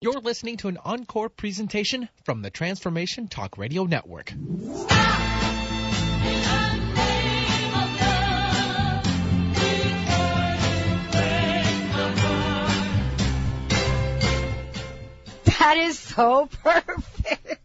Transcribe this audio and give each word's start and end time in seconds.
You're 0.00 0.20
listening 0.20 0.58
to 0.58 0.68
an 0.68 0.78
encore 0.84 1.28
presentation 1.28 2.08
from 2.22 2.40
the 2.40 2.50
Transformation 2.50 3.26
Talk 3.26 3.58
Radio 3.58 3.82
Network. 3.82 4.32
That 15.46 15.78
is 15.78 15.98
so 15.98 16.46
perfect. 16.62 17.58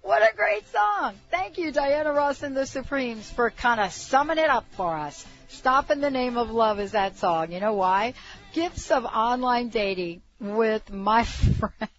What 0.00 0.22
a 0.22 0.34
great 0.34 0.66
song. 0.68 1.16
Thank 1.30 1.58
you, 1.58 1.70
Diana 1.70 2.14
Ross 2.14 2.42
and 2.42 2.56
the 2.56 2.64
Supremes, 2.64 3.30
for 3.30 3.50
kind 3.50 3.78
of 3.78 3.92
summing 3.92 4.38
it 4.38 4.48
up 4.48 4.64
for 4.70 4.96
us. 4.96 5.26
Stop 5.48 5.90
in 5.90 6.00
the 6.00 6.10
Name 6.10 6.38
of 6.38 6.50
Love 6.50 6.80
is 6.80 6.92
that 6.92 7.18
song. 7.18 7.52
You 7.52 7.60
know 7.60 7.74
why? 7.74 8.14
Gifts 8.54 8.90
of 8.90 9.04
online 9.04 9.68
dating 9.68 10.22
with 10.40 10.90
my 10.90 11.24
friend 11.24 11.90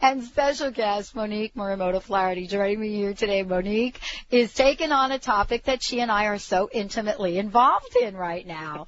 and 0.00 0.24
special 0.24 0.70
guest 0.70 1.14
Monique 1.14 1.54
Morimoto 1.54 2.02
Flaherty 2.02 2.46
joining 2.46 2.80
me 2.80 2.94
here 2.94 3.14
today. 3.14 3.42
Monique 3.42 4.00
is 4.30 4.52
taking 4.54 4.92
on 4.92 5.12
a 5.12 5.18
topic 5.18 5.64
that 5.64 5.82
she 5.82 6.00
and 6.00 6.10
I 6.10 6.26
are 6.26 6.38
so 6.38 6.68
intimately 6.72 7.38
involved 7.38 7.96
in 7.96 8.16
right 8.16 8.46
now 8.46 8.86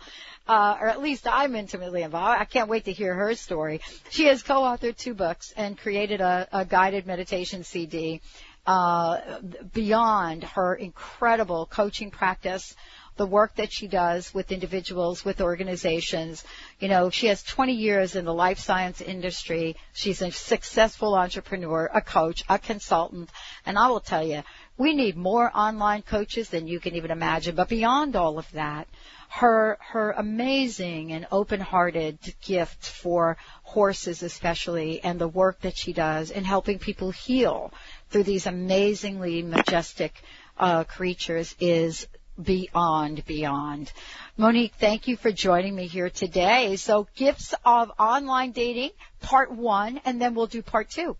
uh, 0.48 0.76
or 0.80 0.88
at 0.88 1.00
least 1.00 1.26
I'm 1.26 1.54
intimately 1.54 2.02
involved. 2.02 2.40
I 2.40 2.44
can't 2.44 2.68
wait 2.68 2.84
to 2.86 2.92
hear 2.92 3.14
her 3.14 3.34
story. 3.34 3.80
She 4.10 4.26
has 4.26 4.42
co-authored 4.42 4.96
two 4.96 5.14
books 5.14 5.52
and 5.56 5.78
created 5.78 6.20
a, 6.20 6.48
a 6.52 6.64
guided 6.64 7.06
meditation 7.06 7.64
CD 7.64 8.20
uh, 8.66 9.40
beyond 9.72 10.44
her 10.44 10.74
incredible 10.74 11.66
coaching 11.66 12.10
practice 12.10 12.74
the 13.16 13.26
work 13.26 13.56
that 13.56 13.72
she 13.72 13.88
does 13.88 14.32
with 14.32 14.52
individuals, 14.52 15.24
with 15.24 15.40
organizations. 15.40 16.44
You 16.80 16.88
know, 16.88 17.10
she 17.10 17.26
has 17.26 17.42
20 17.42 17.74
years 17.74 18.16
in 18.16 18.24
the 18.24 18.32
life 18.32 18.58
science 18.58 19.00
industry. 19.00 19.76
She's 19.92 20.22
a 20.22 20.30
successful 20.30 21.14
entrepreneur, 21.14 21.90
a 21.92 22.00
coach, 22.00 22.42
a 22.48 22.58
consultant, 22.58 23.28
and 23.66 23.78
I 23.78 23.88
will 23.88 24.00
tell 24.00 24.26
you, 24.26 24.42
we 24.78 24.94
need 24.94 25.16
more 25.16 25.50
online 25.54 26.02
coaches 26.02 26.48
than 26.48 26.66
you 26.66 26.80
can 26.80 26.94
even 26.94 27.10
imagine. 27.10 27.54
But 27.54 27.68
beyond 27.68 28.16
all 28.16 28.38
of 28.38 28.50
that, 28.52 28.88
her 29.28 29.78
her 29.80 30.10
amazing 30.12 31.12
and 31.12 31.26
open-hearted 31.32 32.18
gift 32.42 32.86
for 32.86 33.38
horses 33.62 34.22
especially 34.22 35.02
and 35.02 35.18
the 35.18 35.28
work 35.28 35.60
that 35.60 35.74
she 35.76 35.94
does 35.94 36.30
in 36.30 36.44
helping 36.44 36.78
people 36.78 37.10
heal 37.10 37.72
through 38.12 38.24
these 38.24 38.46
amazingly 38.46 39.42
majestic 39.42 40.14
uh, 40.58 40.84
creatures 40.84 41.56
is 41.58 42.06
beyond 42.40 43.24
beyond. 43.26 43.92
Monique, 44.36 44.74
thank 44.78 45.08
you 45.08 45.16
for 45.16 45.32
joining 45.32 45.74
me 45.74 45.86
here 45.86 46.10
today. 46.10 46.76
So 46.76 47.06
gifts 47.16 47.54
of 47.64 47.90
online 47.98 48.52
dating, 48.52 48.90
part 49.20 49.50
one, 49.50 50.00
and 50.04 50.20
then 50.20 50.34
we'll 50.34 50.46
do 50.46 50.62
part 50.62 50.90
two. 50.90 51.16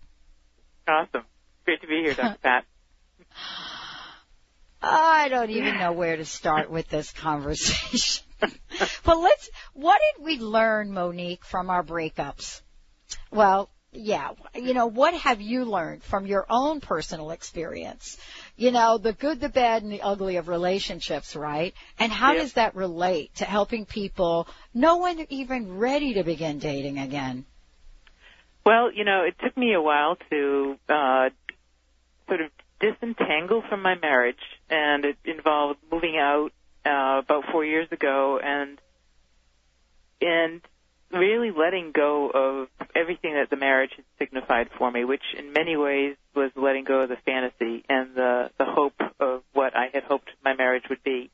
Awesome. 0.87 1.23
Great 1.65 1.81
to 1.81 1.87
be 1.87 2.01
here, 2.03 2.13
Dr. 2.13 2.37
Pat. 2.43 2.65
I 4.81 5.29
don't 5.29 5.49
even 5.49 5.79
know 5.79 5.93
where 5.93 6.17
to 6.17 6.25
start 6.25 6.69
with 6.69 6.89
this 6.89 7.11
conversation. 7.11 8.25
but 8.39 9.17
let's, 9.17 9.49
what 9.73 9.99
did 10.17 10.25
we 10.25 10.39
learn, 10.39 10.91
Monique, 10.91 11.45
from 11.45 11.69
our 11.69 11.83
breakups? 11.83 12.61
Well, 13.31 13.69
yeah, 13.95 14.31
you 14.55 14.73
know, 14.73 14.87
what 14.87 15.13
have 15.13 15.41
you 15.41 15.65
learned 15.65 16.03
from 16.03 16.25
your 16.25 16.45
own 16.49 16.81
personal 16.81 17.31
experience? 17.31 18.17
You 18.55 18.71
know, 18.71 18.97
the 18.97 19.13
good, 19.13 19.39
the 19.39 19.49
bad, 19.49 19.83
and 19.83 19.91
the 19.91 20.01
ugly 20.01 20.37
of 20.37 20.47
relationships, 20.47 21.35
right? 21.35 21.73
And 21.99 22.11
how 22.11 22.33
Yep. 22.33 22.41
does 22.41 22.53
that 22.53 22.75
relate 22.75 23.35
to 23.35 23.45
helping 23.45 23.85
people 23.85 24.47
know 24.73 24.97
when 24.99 25.17
they're 25.17 25.25
even 25.29 25.77
ready 25.77 26.15
to 26.15 26.23
begin 26.23 26.59
dating 26.59 26.99
again? 26.99 27.45
Well, 28.65 28.91
you 28.91 29.03
know, 29.03 29.23
it 29.23 29.35
took 29.43 29.57
me 29.57 29.73
a 29.73 29.81
while 29.81 30.17
to 30.29 30.77
uh, 30.87 31.29
sort 32.27 32.41
of 32.41 32.51
disentangle 32.79 33.61
from 33.67 33.81
my 33.81 33.95
marriage, 33.95 34.41
and 34.69 35.05
it 35.05 35.17
involved 35.25 35.79
moving 35.91 36.17
out 36.17 36.51
uh, 36.85 37.19
about 37.23 37.45
four 37.51 37.63
years 37.65 37.87
ago, 37.91 38.39
and 38.43 38.79
and 40.21 40.61
really 41.13 41.51
letting 41.51 41.91
go 41.91 42.29
of 42.29 42.67
everything 42.95 43.33
that 43.35 43.49
the 43.49 43.55
marriage 43.55 43.91
had 43.95 44.05
signified 44.19 44.69
for 44.77 44.91
me, 44.91 45.05
which 45.05 45.23
in 45.37 45.53
many 45.53 45.77
ways 45.77 46.15
was 46.35 46.51
letting 46.55 46.83
go 46.83 47.01
of 47.01 47.09
the 47.09 47.17
fantasy 47.25 47.83
and 47.87 48.15
the 48.15 48.49
the 48.57 48.65
hope 48.65 48.99
of 49.19 49.43
what 49.53 49.75
I 49.75 49.89
had 49.93 50.03
hoped 50.03 50.29
my 50.43 50.53
marriage 50.55 50.83
would 50.89 51.03
be. 51.03 51.29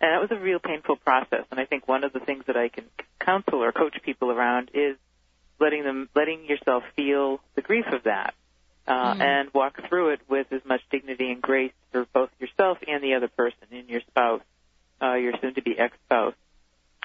And 0.00 0.12
that 0.12 0.20
was 0.20 0.30
a 0.30 0.40
real 0.40 0.58
painful 0.58 0.96
process. 0.96 1.44
And 1.50 1.58
I 1.58 1.64
think 1.64 1.88
one 1.88 2.04
of 2.04 2.12
the 2.12 2.20
things 2.20 2.44
that 2.46 2.56
I 2.56 2.68
can 2.68 2.84
counsel 3.18 3.62
or 3.62 3.72
coach 3.72 3.96
people 4.04 4.30
around 4.30 4.70
is 4.74 4.96
letting 5.58 5.84
them 5.84 6.08
letting 6.14 6.44
yourself 6.44 6.82
feel 6.94 7.40
the 7.54 7.62
grief 7.62 7.86
of 7.92 8.04
that 8.04 8.34
uh, 8.86 9.14
Mm. 9.14 9.20
and 9.22 9.54
walk 9.54 9.78
through 9.88 10.10
it 10.10 10.20
with 10.28 10.46
as 10.52 10.60
much 10.64 10.82
dignity 10.90 11.30
and 11.30 11.40
grace 11.40 11.72
for 11.90 12.06
both 12.12 12.30
yourself 12.38 12.78
and 12.86 13.02
the 13.02 13.14
other 13.14 13.28
person 13.28 13.66
and 13.70 13.88
your 13.88 14.02
spouse, 14.02 14.42
uh, 15.00 15.14
your 15.14 15.32
soon-to-be 15.40 15.78
ex-spouse. 15.78 16.34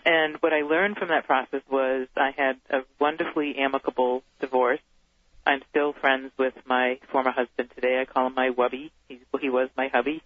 And 0.05 0.35
what 0.37 0.53
I 0.53 0.61
learned 0.61 0.97
from 0.97 1.09
that 1.09 1.25
process 1.25 1.61
was 1.69 2.07
I 2.15 2.31
had 2.35 2.57
a 2.69 2.79
wonderfully 2.99 3.55
amicable 3.57 4.23
divorce. 4.39 4.79
I'm 5.45 5.61
still 5.69 5.93
friends 5.93 6.31
with 6.37 6.53
my 6.65 6.99
former 7.11 7.31
husband 7.31 7.69
today. 7.75 7.99
I 8.01 8.05
call 8.05 8.27
him 8.27 8.35
my 8.35 8.49
wubby. 8.49 8.91
He, 9.07 9.19
he 9.41 9.49
was 9.49 9.69
my 9.75 9.87
hubby. 9.87 10.21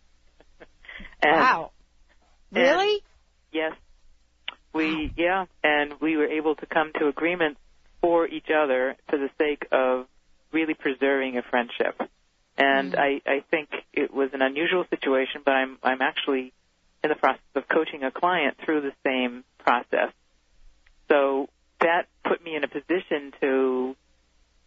and 1.22 1.32
wow. 1.36 1.72
and- 2.54 2.62
Really? 2.64 3.02
Yes. 3.52 3.74
We 4.74 5.14
yeah, 5.16 5.46
and 5.64 5.94
we 6.02 6.18
were 6.18 6.26
able 6.26 6.56
to 6.56 6.66
come 6.66 6.92
to 6.98 7.08
agreements 7.08 7.60
for 8.02 8.28
each 8.28 8.48
other 8.50 8.96
for 9.08 9.18
the 9.20 9.30
sake 9.38 9.68
of 9.72 10.08
really 10.52 10.74
preserving 10.74 11.38
a 11.38 11.44
friendship. 11.44 12.02
And 12.58 12.94
Mm. 12.94 13.00
I, 13.00 13.22
I 13.32 13.44
think 13.52 13.70
it 13.94 14.12
was 14.14 14.30
an 14.34 14.42
unusual 14.42 14.86
situation, 14.90 15.42
but 15.46 15.52
I'm 15.52 15.78
I'm 15.84 16.02
actually 16.02 16.54
in 17.04 17.10
the 17.10 17.16
process 17.16 17.42
of 17.54 17.68
coaching 17.68 18.04
a 18.04 18.10
client 18.10 18.58
through 18.66 18.82
the 18.82 18.94
same 19.06 19.44
process. 19.64 20.12
So 21.10 21.48
that 21.80 22.08
put 22.24 22.44
me 22.44 22.56
in 22.56 22.64
a 22.64 22.68
position 22.68 23.34
to 23.42 23.96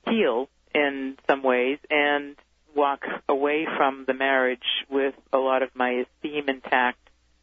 heal 0.08 0.48
in 0.74 1.16
some 1.28 1.42
ways 1.42 1.78
and 1.90 2.36
walk 2.74 3.04
away 3.28 3.66
from 3.76 4.04
the 4.06 4.14
marriage 4.14 4.84
with 4.90 5.14
a 5.32 5.38
lot 5.38 5.62
of 5.62 5.70
my 5.74 6.04
esteem 6.04 6.48
intact 6.48 6.98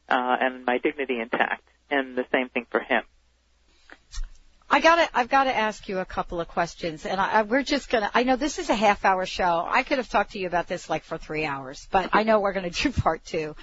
uh, 0.10 0.38
and 0.40 0.66
my 0.66 0.78
dignity 0.78 1.20
intact. 1.20 1.64
And 1.90 2.16
the 2.18 2.26
same 2.32 2.50
thing 2.50 2.66
for 2.70 2.80
him. 2.80 3.04
I 4.70 4.80
gotta, 4.80 5.08
I've 5.14 5.30
gotta 5.30 5.56
ask 5.56 5.88
you 5.88 6.00
a 6.00 6.06
couple 6.06 6.42
of 6.42 6.48
questions, 6.48 7.06
and 7.06 7.22
I, 7.22 7.32
I, 7.32 7.42
we're 7.44 7.62
just 7.62 7.90
gonna. 7.90 8.10
I 8.12 8.24
know 8.24 8.38
this 8.38 8.58
is 8.58 8.72
a 8.72 8.76
half-hour 8.76 9.28
show. 9.28 9.64
I 9.70 9.84
could 9.84 10.00
have 10.00 10.10
talked 10.10 10.32
to 10.32 10.40
you 10.40 10.48
about 10.48 10.68
this 10.68 10.90
like 10.90 11.04
for 11.04 11.20
three 11.20 11.46
hours, 11.46 11.88
but 11.92 12.10
I 12.14 12.24
know 12.24 12.40
we're 12.40 12.54
gonna 12.54 12.72
do 12.72 12.92
part 13.04 13.24
two. 13.24 13.56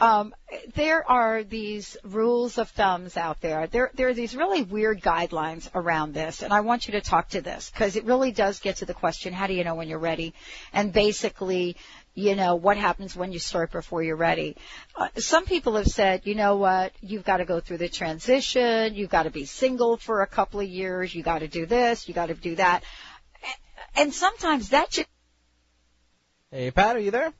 Um, 0.00 0.34
there 0.74 1.08
are 1.08 1.42
these 1.44 1.96
rules 2.02 2.56
of 2.58 2.70
thumbs 2.70 3.16
out 3.16 3.40
there. 3.40 3.66
There, 3.66 3.90
there 3.94 4.08
are 4.08 4.14
these 4.14 4.34
really 4.34 4.62
weird 4.62 5.02
guidelines 5.02 5.68
around 5.74 6.14
this, 6.14 6.42
and 6.42 6.52
I 6.52 6.60
want 6.60 6.86
you 6.86 6.92
to 6.92 7.00
talk 7.00 7.30
to 7.30 7.42
this 7.42 7.70
because 7.70 7.96
it 7.96 8.04
really 8.04 8.32
does 8.32 8.60
get 8.60 8.76
to 8.76 8.86
the 8.86 8.94
question: 8.94 9.32
How 9.32 9.46
do 9.46 9.54
you 9.54 9.62
know 9.62 9.74
when 9.74 9.88
you're 9.88 9.98
ready? 9.98 10.32
And 10.72 10.92
basically, 10.92 11.76
you 12.14 12.34
know, 12.34 12.56
what 12.56 12.76
happens 12.76 13.14
when 13.14 13.32
you 13.32 13.38
start 13.38 13.72
before 13.72 14.02
you're 14.02 14.16
ready. 14.16 14.56
Uh, 14.96 15.08
some 15.16 15.44
people 15.44 15.76
have 15.76 15.86
said, 15.86 16.22
you 16.24 16.34
know 16.34 16.56
what, 16.56 16.92
you've 17.00 17.24
got 17.24 17.38
to 17.38 17.44
go 17.44 17.60
through 17.60 17.78
the 17.78 17.88
transition, 17.88 18.94
you've 18.94 19.10
got 19.10 19.24
to 19.24 19.30
be 19.30 19.44
single 19.44 19.96
for 19.96 20.22
a 20.22 20.26
couple 20.26 20.60
of 20.60 20.68
years, 20.68 21.14
you 21.14 21.22
got 21.22 21.38
to 21.38 21.48
do 21.48 21.66
this, 21.66 22.08
you 22.08 22.14
got 22.14 22.26
to 22.26 22.34
do 22.34 22.56
that. 22.56 22.82
And 23.96 24.12
sometimes 24.12 24.70
that 24.70 24.90
just 24.90 25.08
Hey, 26.50 26.72
Pat, 26.72 26.96
are 26.96 27.00
you 27.00 27.12
there? 27.12 27.32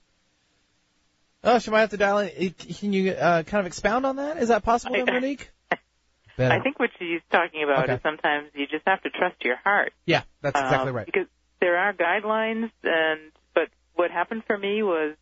Oh, 1.42 1.58
she 1.58 1.70
might 1.70 1.80
have 1.80 1.90
to 1.90 1.96
dial 1.96 2.18
in. 2.18 2.50
Can 2.52 2.92
you 2.92 3.12
uh, 3.12 3.42
kind 3.44 3.60
of 3.60 3.66
expound 3.66 4.04
on 4.04 4.16
that? 4.16 4.38
Is 4.38 4.48
that 4.48 4.62
possible, 4.62 4.96
I- 4.96 5.04
Monique? 5.04 5.50
Better. 6.36 6.54
I 6.54 6.60
think 6.62 6.78
what 6.78 6.90
she's 6.98 7.20
talking 7.30 7.62
about 7.64 7.84
Okay. 7.84 7.94
is 7.94 8.00
sometimes 8.02 8.50
you 8.54 8.66
just 8.66 8.86
have 8.86 9.02
to 9.02 9.10
trust 9.10 9.44
your 9.44 9.56
heart. 9.56 9.92
Yeah, 10.06 10.22
that's 10.40 10.58
exactly 10.58 10.90
Um, 10.90 10.96
right. 10.96 11.06
Because 11.06 11.26
there 11.60 11.76
are 11.76 11.92
guidelines, 11.92 12.70
and 12.84 13.20
but 13.54 13.68
what 13.94 14.10
happened 14.10 14.44
for 14.46 14.56
me 14.56 14.82
was 14.82 15.16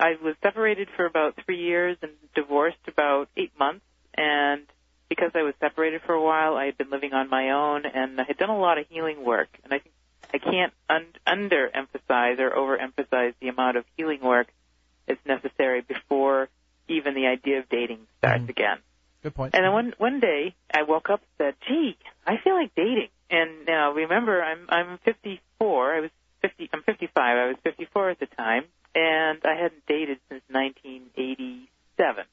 I 0.00 0.14
was 0.22 0.34
separated 0.42 0.88
for 0.96 1.04
about 1.06 1.34
three 1.44 1.58
years 1.60 1.96
and 2.02 2.12
divorced 2.34 2.78
about 2.88 3.28
eight 3.36 3.52
months, 3.58 3.84
and 4.16 4.62
because 5.08 5.30
I 5.34 5.42
was 5.42 5.54
separated 5.60 6.02
for 6.02 6.14
a 6.14 6.22
while, 6.22 6.56
I 6.56 6.66
had 6.66 6.78
been 6.78 6.90
living 6.90 7.12
on 7.12 7.28
my 7.28 7.50
own, 7.50 7.84
and 7.86 8.20
I 8.20 8.24
had 8.24 8.36
done 8.38 8.50
a 8.50 8.58
lot 8.58 8.78
of 8.78 8.86
healing 8.88 9.24
work, 9.24 9.48
and 9.64 9.72
I 9.72 9.78
think 9.80 9.94
I 10.34 10.38
can't 10.38 10.72
un- 10.88 11.14
underemphasize 11.26 12.38
or 12.40 12.50
overemphasize 12.50 13.34
the 13.40 13.48
amount 13.48 13.76
of 13.76 13.84
healing 13.96 14.20
work 14.22 14.48
that's 15.08 15.24
necessary 15.26 15.80
before 15.80 16.48
even 16.86 17.14
the 17.14 17.26
idea 17.26 17.58
of 17.58 17.68
dating 17.68 18.06
starts 18.18 18.44
Mhm. 18.44 18.50
again. 18.50 18.78
Good 19.22 19.34
point. 19.34 19.54
And 19.54 19.64
then 19.64 19.72
one 19.72 19.94
one 19.98 20.20
day 20.20 20.54
I 20.72 20.82
woke 20.82 21.10
up 21.10 21.20
and 21.20 21.30
said, 21.38 21.54
"Gee, 21.66 21.96
I 22.26 22.36
feel 22.36 22.54
like 22.54 22.74
dating." 22.74 23.08
And 23.30 23.66
now 23.66 23.92
remember, 23.92 24.42
I'm 24.42 24.66
I'm 24.68 24.98
54. 24.98 25.94
I 25.94 26.00
was 26.00 26.10
50. 26.40 26.70
I'm 26.72 26.82
55. 26.82 27.36
I 27.36 27.46
was 27.48 27.56
54 27.64 28.10
at 28.10 28.20
the 28.20 28.26
time, 28.26 28.64
and 28.94 29.40
I 29.44 29.54
hadn't 29.54 29.84
dated 29.86 30.20
since 30.28 30.42
1987. 30.48 32.24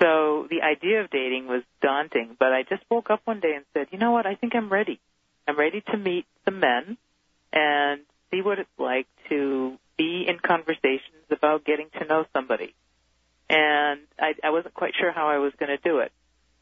So 0.00 0.46
the 0.50 0.62
idea 0.62 1.00
of 1.02 1.10
dating 1.10 1.46
was 1.46 1.62
daunting. 1.80 2.36
But 2.38 2.52
I 2.52 2.64
just 2.64 2.82
woke 2.90 3.10
up 3.10 3.20
one 3.24 3.40
day 3.40 3.54
and 3.54 3.64
said, 3.72 3.88
"You 3.92 3.98
know 3.98 4.10
what? 4.10 4.26
I 4.26 4.34
think 4.34 4.54
I'm 4.54 4.68
ready." 4.68 4.98
I'm 5.46 5.58
ready 5.58 5.80
to 5.80 5.96
meet 5.96 6.24
some 6.44 6.60
men 6.60 6.96
and 7.52 8.00
see 8.30 8.42
what 8.42 8.60
it's 8.60 8.78
like 8.78 9.08
to 9.28 9.76
be 9.96 10.26
in 10.26 10.38
conversations 10.38 11.26
about 11.30 11.64
getting 11.64 11.88
to 11.98 12.04
know 12.06 12.24
somebody. 12.32 12.74
And 13.48 14.00
I, 14.18 14.34
I 14.42 14.50
wasn't 14.50 14.74
quite 14.74 14.94
sure 14.98 15.12
how 15.12 15.28
I 15.28 15.38
was 15.38 15.52
going 15.58 15.70
to 15.70 15.76
do 15.76 15.98
it. 15.98 16.12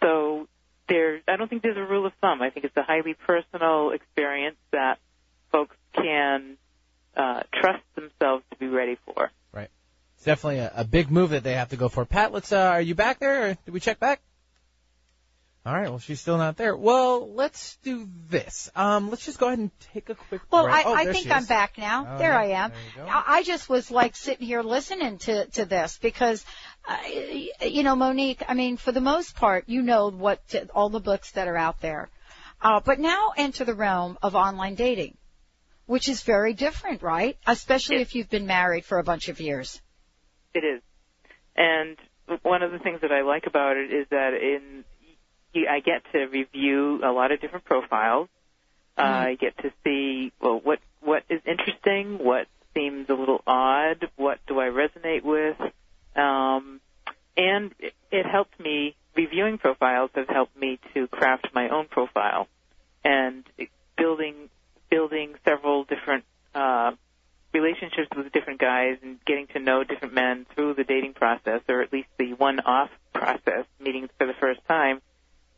So 0.03 0.49
there, 0.88 1.21
I 1.29 1.37
don't 1.37 1.49
think 1.49 1.62
there's 1.62 1.77
a 1.77 1.85
rule 1.85 2.06
of 2.06 2.12
thumb. 2.21 2.43
I 2.43 2.50
think 2.50 2.67
it's 2.67 2.77
a 2.77 2.82
highly 2.82 3.15
personal 3.15 3.91
experience 3.91 4.56
that 4.73 4.99
folks 5.53 5.77
can 5.94 6.56
uh, 7.17 7.43
trust 7.53 7.82
themselves 7.94 8.44
to 8.50 8.56
be 8.59 8.67
ready 8.67 8.99
for. 9.05 9.31
Right. 9.53 9.71
It's 10.17 10.25
definitely 10.25 10.59
a, 10.61 10.73
a 10.76 10.85
big 10.85 11.11
move 11.11 11.31
that 11.31 11.44
they 11.44 11.55
have 11.55 11.71
to 11.71 11.76
go 11.76 11.88
for. 11.88 12.05
Pat, 12.05 12.33
let's. 12.33 12.53
Uh, 12.53 12.59
are 12.59 12.81
you 12.81 12.94
back 12.94 13.21
there? 13.21 13.50
Or 13.50 13.55
did 13.55 13.75
we 13.75 13.81
check 13.81 14.00
back? 14.00 14.21
All 15.67 15.75
right. 15.75 15.91
Well, 15.91 15.99
she's 15.99 16.21
still 16.21 16.39
not 16.39 16.57
there. 16.57 16.75
Well, 16.75 17.35
let's 17.35 17.77
do 17.83 18.09
this. 18.29 18.71
Um, 18.75 19.11
let's 19.11 19.27
just 19.27 19.39
go 19.39 19.47
ahead 19.49 19.59
and 19.59 19.71
take 19.93 20.09
a 20.09 20.15
quick. 20.15 20.41
Well, 20.51 20.65
break. 20.65 20.75
I, 20.75 20.83
oh, 20.85 20.95
I 20.95 21.12
think 21.12 21.31
I'm 21.31 21.45
back 21.45 21.77
now. 21.77 22.15
Oh, 22.15 22.19
there 22.19 22.33
I 22.33 22.47
am. 22.47 22.73
there. 22.97 23.07
I 23.07 23.25
I 23.27 23.43
just 23.43 23.69
was 23.69 23.91
like 23.91 24.17
sitting 24.17 24.47
here 24.47 24.62
listening 24.62 25.19
to 25.19 25.45
to 25.47 25.67
this 25.67 25.99
because, 25.99 26.45
uh, 26.89 26.97
you 27.67 27.83
know, 27.83 27.95
Monique. 27.95 28.43
I 28.49 28.55
mean, 28.55 28.79
for 28.79 28.91
the 28.91 29.03
most 29.03 29.37
part, 29.37 29.65
you 29.69 29.83
know 29.83 30.09
what 30.11 30.41
all 30.75 30.89
the 30.89 31.01
books 31.01 31.33
that 31.33 31.47
are 31.47 31.59
out 31.59 31.83
there, 31.83 32.09
uh, 32.62 32.81
but 32.83 32.99
now 32.99 33.33
enter 33.37 33.67
the 33.67 33.75
realm 33.75 34.17
of 34.23 34.35
online 34.35 34.77
dating, 34.77 35.19
which 35.85 36.09
is 36.09 36.23
very 36.23 36.55
different, 36.55 37.03
right? 37.03 37.37
Especially 37.47 37.99
Yes. 37.99 38.07
if 38.09 38.15
you've 38.15 38.31
been 38.31 38.47
married 38.47 38.87
for 38.87 38.99
a 38.99 39.05
bunch 39.05 39.29
of 39.29 39.41
years. 39.41 39.79
It 40.55 40.65
is. 40.65 40.81
And 41.55 41.99
one 42.43 42.62
of 42.62 42.73
the 42.73 42.79
things 42.79 43.03
that 43.03 43.12
I 43.12 43.21
like 43.23 43.45
about 43.47 43.77
it 43.77 43.93
is 43.93 44.07
that 44.11 44.33
in 44.33 44.85
you- 45.00 45.00
I 45.55 45.81
get 45.81 46.02
to 46.12 46.26
review 46.26 47.00
a 47.05 47.11
lot 47.11 47.32
of 47.32 47.41
different 47.41 47.64
profiles. 47.64 48.29
Uh, 48.97 49.02
I 49.02 49.35
get 49.35 49.56
to 49.58 49.73
see 49.85 50.32
well 50.41 50.61
what 50.62 50.81
what 51.00 51.25
is 51.29 51.41
interesting, 51.47 52.19
what 52.19 52.47
seems 52.75 53.08
a 53.08 53.14
little 53.14 53.43
odd, 53.47 54.08
what 54.17 54.38
do 54.47 54.61
I 54.61 54.67
resonate 54.67 55.23
with, 55.23 55.56
um, 56.14 56.81
and 57.37 57.73
it, 57.79 57.94
it 58.11 58.26
helped 58.26 58.58
me. 58.61 58.97
Reviewing 59.17 59.58
profiles 59.58 60.11
has 60.14 60.26
helped 60.29 60.56
me 60.56 60.79
to 60.94 61.08
craft 61.08 61.49
my 61.52 61.69
own 61.69 61.88
profile, 61.88 62.47
and 63.05 63.44
building 63.97 64.50
building 64.91 65.35
several 65.44 65.85
different 65.85 66.25
uh, 66.55 66.93
relationships 67.52 68.08
with 68.17 68.32
different 68.32 68.61
guys 68.61 68.99
and 69.02 69.19
getting 69.25 69.47
to 69.49 69.58
know 69.58 69.85
different 69.85 70.14
men 70.14 70.47
through 70.55 70.75
the 70.75 70.85
dating 70.85 71.14
process, 71.14 71.61
or 71.69 71.82
at 71.82 71.93
least 71.93 72.08
the 72.19 72.32
one-off 72.35 72.91
process, 73.12 73.64
meeting 73.81 74.08
for 74.19 74.26
the 74.26 74.35
first 74.35 74.61
time, 74.69 75.00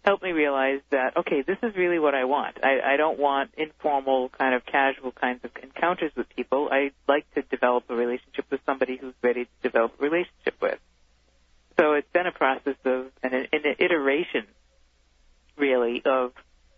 helped 0.05 0.23
me 0.23 0.33
realize 0.33 0.81
that 0.91 1.17
okay, 1.17 1.43
this 1.43 1.59
is 1.63 1.77
really 1.77 1.99
what 1.99 2.15
I 2.15 2.25
want. 2.25 2.59
I, 2.63 2.95
I 2.95 2.97
don't 2.97 3.19
want 3.19 3.51
informal, 3.57 4.29
kind 4.29 4.55
of 4.55 4.67
casual 4.67 5.13
kinds 5.13 5.41
of 5.45 5.51
encounters 5.63 6.13
with 6.17 6.29
people. 6.35 6.69
I 6.71 6.91
like 7.09 7.33
to 7.35 7.43
develop 7.43 7.85
a 7.89 7.95
relationship 7.95 8.47
with 8.51 8.61
somebody 8.67 8.97
who's 8.97 9.15
ready 9.23 9.45
to 9.45 9.51
develop 9.63 9.93
a 9.99 10.03
relationship 10.03 10.55
with. 10.61 10.79
So 11.79 11.95
it's 11.95 12.11
been 12.13 12.27
a 12.27 12.33
process 12.33 12.77
of 12.85 13.07
an, 13.23 13.35
an 13.53 13.75
iteration, 13.79 14.47
really, 15.57 16.03
of 16.05 16.33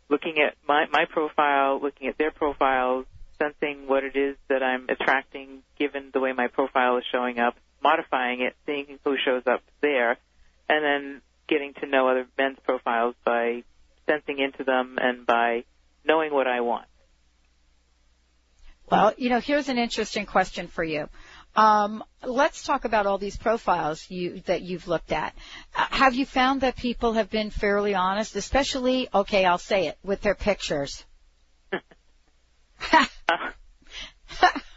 looking 0.08 0.38
at 0.38 0.54
my, 0.66 0.86
my 0.90 1.06
profile, 1.06 1.80
looking 1.82 2.08
at 2.08 2.18
their 2.18 2.30
profiles, 2.30 3.06
sensing 3.38 3.88
what 3.88 4.04
it 4.04 4.16
is 4.16 4.36
that 4.48 4.62
I'm 4.62 4.86
attracting 4.88 5.62
given 5.78 6.10
the 6.12 6.20
way 6.20 6.32
my 6.32 6.46
profile 6.46 6.98
is 6.98 7.04
showing 7.10 7.38
up, 7.38 7.56
modifying 7.82 8.40
it, 8.40 8.54
seeing 8.66 8.98
who 9.04 9.16
shows 9.24 9.42
up 9.46 9.62
there, 9.80 10.16
and 10.68 10.84
then 10.84 11.22
getting 11.48 11.74
to 11.74 11.86
know 11.86 12.08
other 12.08 12.26
men's 12.38 12.58
profiles 12.64 13.14
by 13.24 13.62
sensing 14.06 14.38
into 14.38 14.64
them 14.64 14.98
and 15.00 15.26
by 15.26 15.64
knowing 16.04 16.32
what 16.32 16.46
I 16.46 16.60
want. 16.60 16.86
Well, 18.90 19.14
you 19.16 19.30
know, 19.30 19.40
here's 19.40 19.68
an 19.68 19.78
interesting 19.78 20.26
question 20.26 20.68
for 20.68 20.84
you. 20.84 21.08
Um, 21.56 22.04
let's 22.22 22.64
talk 22.64 22.84
about 22.84 23.06
all 23.06 23.16
these 23.16 23.36
profiles 23.36 24.10
you, 24.10 24.42
that 24.46 24.62
you've 24.62 24.88
looked 24.88 25.12
at. 25.12 25.34
Uh, 25.74 25.86
have 25.90 26.14
you 26.14 26.26
found 26.26 26.60
that 26.62 26.76
people 26.76 27.14
have 27.14 27.30
been 27.30 27.50
fairly 27.50 27.94
honest, 27.94 28.36
especially, 28.36 29.08
okay, 29.14 29.44
I'll 29.44 29.58
say 29.58 29.86
it, 29.86 29.98
with 30.02 30.20
their 30.20 30.34
pictures? 30.34 31.04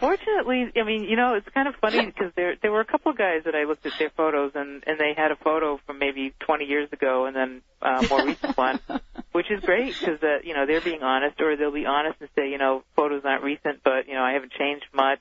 Fortunately, 0.00 0.66
I 0.76 0.84
mean, 0.84 1.04
you 1.04 1.16
know, 1.16 1.34
it's 1.34 1.48
kind 1.54 1.66
of 1.68 1.74
funny 1.80 2.06
because 2.06 2.32
there 2.36 2.54
there 2.62 2.72
were 2.72 2.80
a 2.80 2.84
couple 2.84 3.10
of 3.12 3.18
guys 3.18 3.42
that 3.44 3.54
I 3.54 3.64
looked 3.64 3.86
at 3.86 3.94
their 3.98 4.10
photos 4.16 4.52
and 4.54 4.82
and 4.86 4.98
they 4.98 5.12
had 5.16 5.30
a 5.32 5.36
photo 5.36 5.78
from 5.86 5.98
maybe 5.98 6.34
20 6.46 6.64
years 6.64 6.88
ago 6.92 7.26
and 7.26 7.34
then 7.36 7.62
uh, 7.82 8.02
more 8.08 8.22
recent 8.22 8.56
one, 8.56 8.80
which 9.32 9.50
is 9.50 9.60
great 9.64 9.98
because 9.98 10.22
uh, 10.22 10.38
you 10.44 10.54
know 10.54 10.66
they're 10.66 10.80
being 10.82 11.02
honest 11.02 11.40
or 11.40 11.56
they'll 11.56 11.72
be 11.72 11.86
honest 11.86 12.16
and 12.20 12.28
say 12.36 12.50
you 12.50 12.58
know 12.58 12.82
photos 12.96 13.22
aren't 13.24 13.42
recent 13.42 13.82
but 13.84 14.06
you 14.06 14.14
know 14.14 14.22
I 14.22 14.32
haven't 14.32 14.52
changed 14.52 14.86
much. 14.94 15.20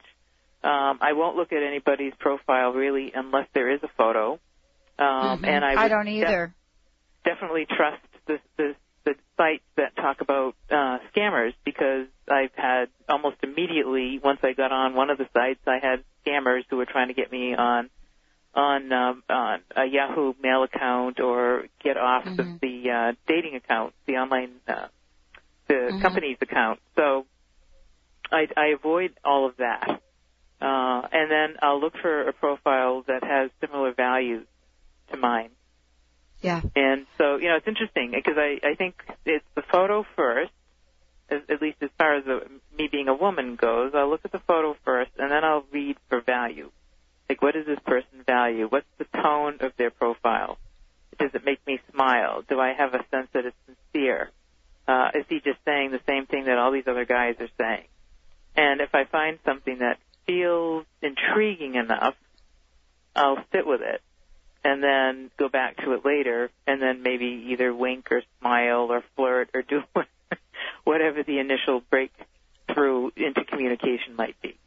Um, 0.64 1.00
I 1.02 1.14
won't 1.14 1.38
look 1.38 1.52
at 1.54 1.62
anybody's 1.64 2.14
profile 2.20 2.74
really 2.74 3.12
unless 3.16 3.48
there 3.54 3.70
is 3.72 3.80
a 3.84 3.90
photo, 3.96 4.34
um, 4.34 5.44
Mhm. 5.44 5.48
and 5.48 5.64
I, 5.64 5.86
I 5.86 5.88
don't 5.88 6.06
def- 6.06 6.16
either. 6.16 6.56
definitely 7.24 7.66
trust 7.68 8.02
the, 8.26 8.40
the, 8.58 8.76
the 9.06 9.16
sites 9.38 9.64
that 9.78 9.96
talk 9.96 10.22
about 10.22 10.56
uh, 10.72 10.98
scammers 11.16 11.54
because 11.64 12.08
I've 12.30 12.54
had 12.56 12.90
almost 13.10 13.38
immediately 13.44 14.20
once 14.24 14.40
I 14.44 14.54
got 14.54 14.72
on 14.72 14.94
one 14.96 15.10
of 15.10 15.18
the 15.18 15.28
sites, 15.34 15.60
I 15.68 15.80
had 15.82 16.04
scammers 16.26 16.64
who 16.70 16.78
were 16.78 16.86
trying 16.86 17.08
to 17.08 17.14
get 17.14 17.32
me 17.32 17.54
on 17.56 17.90
on 18.54 18.92
um, 18.92 19.24
on 19.30 19.60
a 19.76 19.86
Yahoo 19.86 20.34
mail 20.42 20.64
account 20.64 21.20
or 21.20 21.66
get 21.84 21.98
off 21.98 22.26
Mhm. 22.26 22.40
of 22.40 22.48
the 22.62 22.90
uh, 22.90 23.14
dating 23.28 23.56
account, 23.56 23.94
the 24.08 24.18
online 24.18 24.60
uh, 24.68 24.88
the 25.68 25.92
Mhm. 25.94 26.02
company's 26.02 26.38
account. 26.42 26.80
So 26.96 27.26
I, 28.32 28.48
I 28.58 28.66
avoid 28.68 29.14
all 29.24 29.46
of 29.46 29.58
that. 29.58 30.02
Uh, 30.60 31.08
and 31.12 31.30
then 31.30 31.56
I'll 31.62 31.80
look 31.80 31.96
for 31.98 32.28
a 32.28 32.34
profile 32.34 33.04
that 33.08 33.24
has 33.24 33.52
similar 33.62 33.94
values 33.94 34.48
to 35.12 35.18
mine. 35.18 35.52
Yeah. 36.42 36.62
And 36.76 37.06
so, 37.18 37.38
you 37.38 37.48
know, 37.50 37.56
it's 37.58 37.68
interesting 37.68 38.12
because 38.12 38.38
I, 38.38 38.60
I 38.64 38.76
think 38.76 38.96
it's 39.26 39.46
the 39.56 39.62
photo 39.72 40.04
first, 40.16 40.52
as, 41.30 41.42
at 41.50 41.62
least 41.62 41.78
as 41.82 41.90
far 41.98 42.16
as 42.16 42.26
the, 42.26 42.42
me 42.78 42.88
being 42.92 43.08
a 43.08 43.14
woman 43.14 43.56
goes. 43.56 43.92
I'll 43.94 44.10
look 44.10 44.26
at 44.26 44.32
the 44.32 44.40
photo 44.40 44.76
first 44.86 45.12
and 45.18 45.32
then 45.32 45.44
I'll 45.44 45.66
read 45.72 45.98
for 46.10 46.22
value. 46.22 46.72
Like, 47.30 47.42
what 47.42 47.56
does 47.56 47.66
this 47.66 47.80
person 47.86 48.24
value? 48.26 48.68
What's 48.68 48.88
the 48.98 49.06
tone 49.06 49.58
of 49.60 49.74
their 49.78 49.92
profile? 49.92 50.58
Does 51.20 51.32
it 51.34 51.44
make 51.44 51.66
me 51.68 51.80
smile? 51.92 52.44
Do 52.48 52.60
I 52.60 52.74
have 52.74 52.94
a 52.94 53.04
sense 53.12 53.28
that 53.34 53.46
it's 53.46 53.56
sincere? 53.66 54.32
Uh, 54.88 55.10
is 55.16 55.26
he 55.28 55.42
just 55.42 55.60
saying 55.66 55.92
the 55.92 56.00
same 56.08 56.26
thing 56.26 56.46
that 56.46 56.58
all 56.58 56.72
these 56.72 56.88
other 56.88 57.06
guys 57.06 57.36
are 57.40 57.50
saying? 57.58 57.88
And 58.56 58.80
if 58.80 58.96
I 58.96 59.04
find 59.06 59.40
something 59.46 59.80
that 59.80 59.98
feels 60.26 60.86
intriguing 61.02 61.76
enough, 61.76 62.16
I'll 63.16 63.44
sit 63.52 63.66
with 63.66 63.82
it 63.82 64.02
and 64.64 64.82
then 64.82 65.32
go 65.38 65.50
back 65.50 65.78
to 65.78 65.94
it 65.94 66.06
later 66.06 66.50
and 66.66 66.82
then 66.82 67.02
maybe 67.02 67.48
either 67.50 67.74
wink 67.74 68.12
or 68.12 68.22
smile 68.40 68.92
or 68.92 69.04
flirt 69.16 69.50
or 69.54 69.62
do 69.68 69.82
whatever 69.94 70.12
the 71.24 71.40
initial 71.40 71.82
breakthrough 71.90 73.12
into 73.16 73.44
communication 73.44 74.16
might 74.16 74.40
be. 74.42 74.58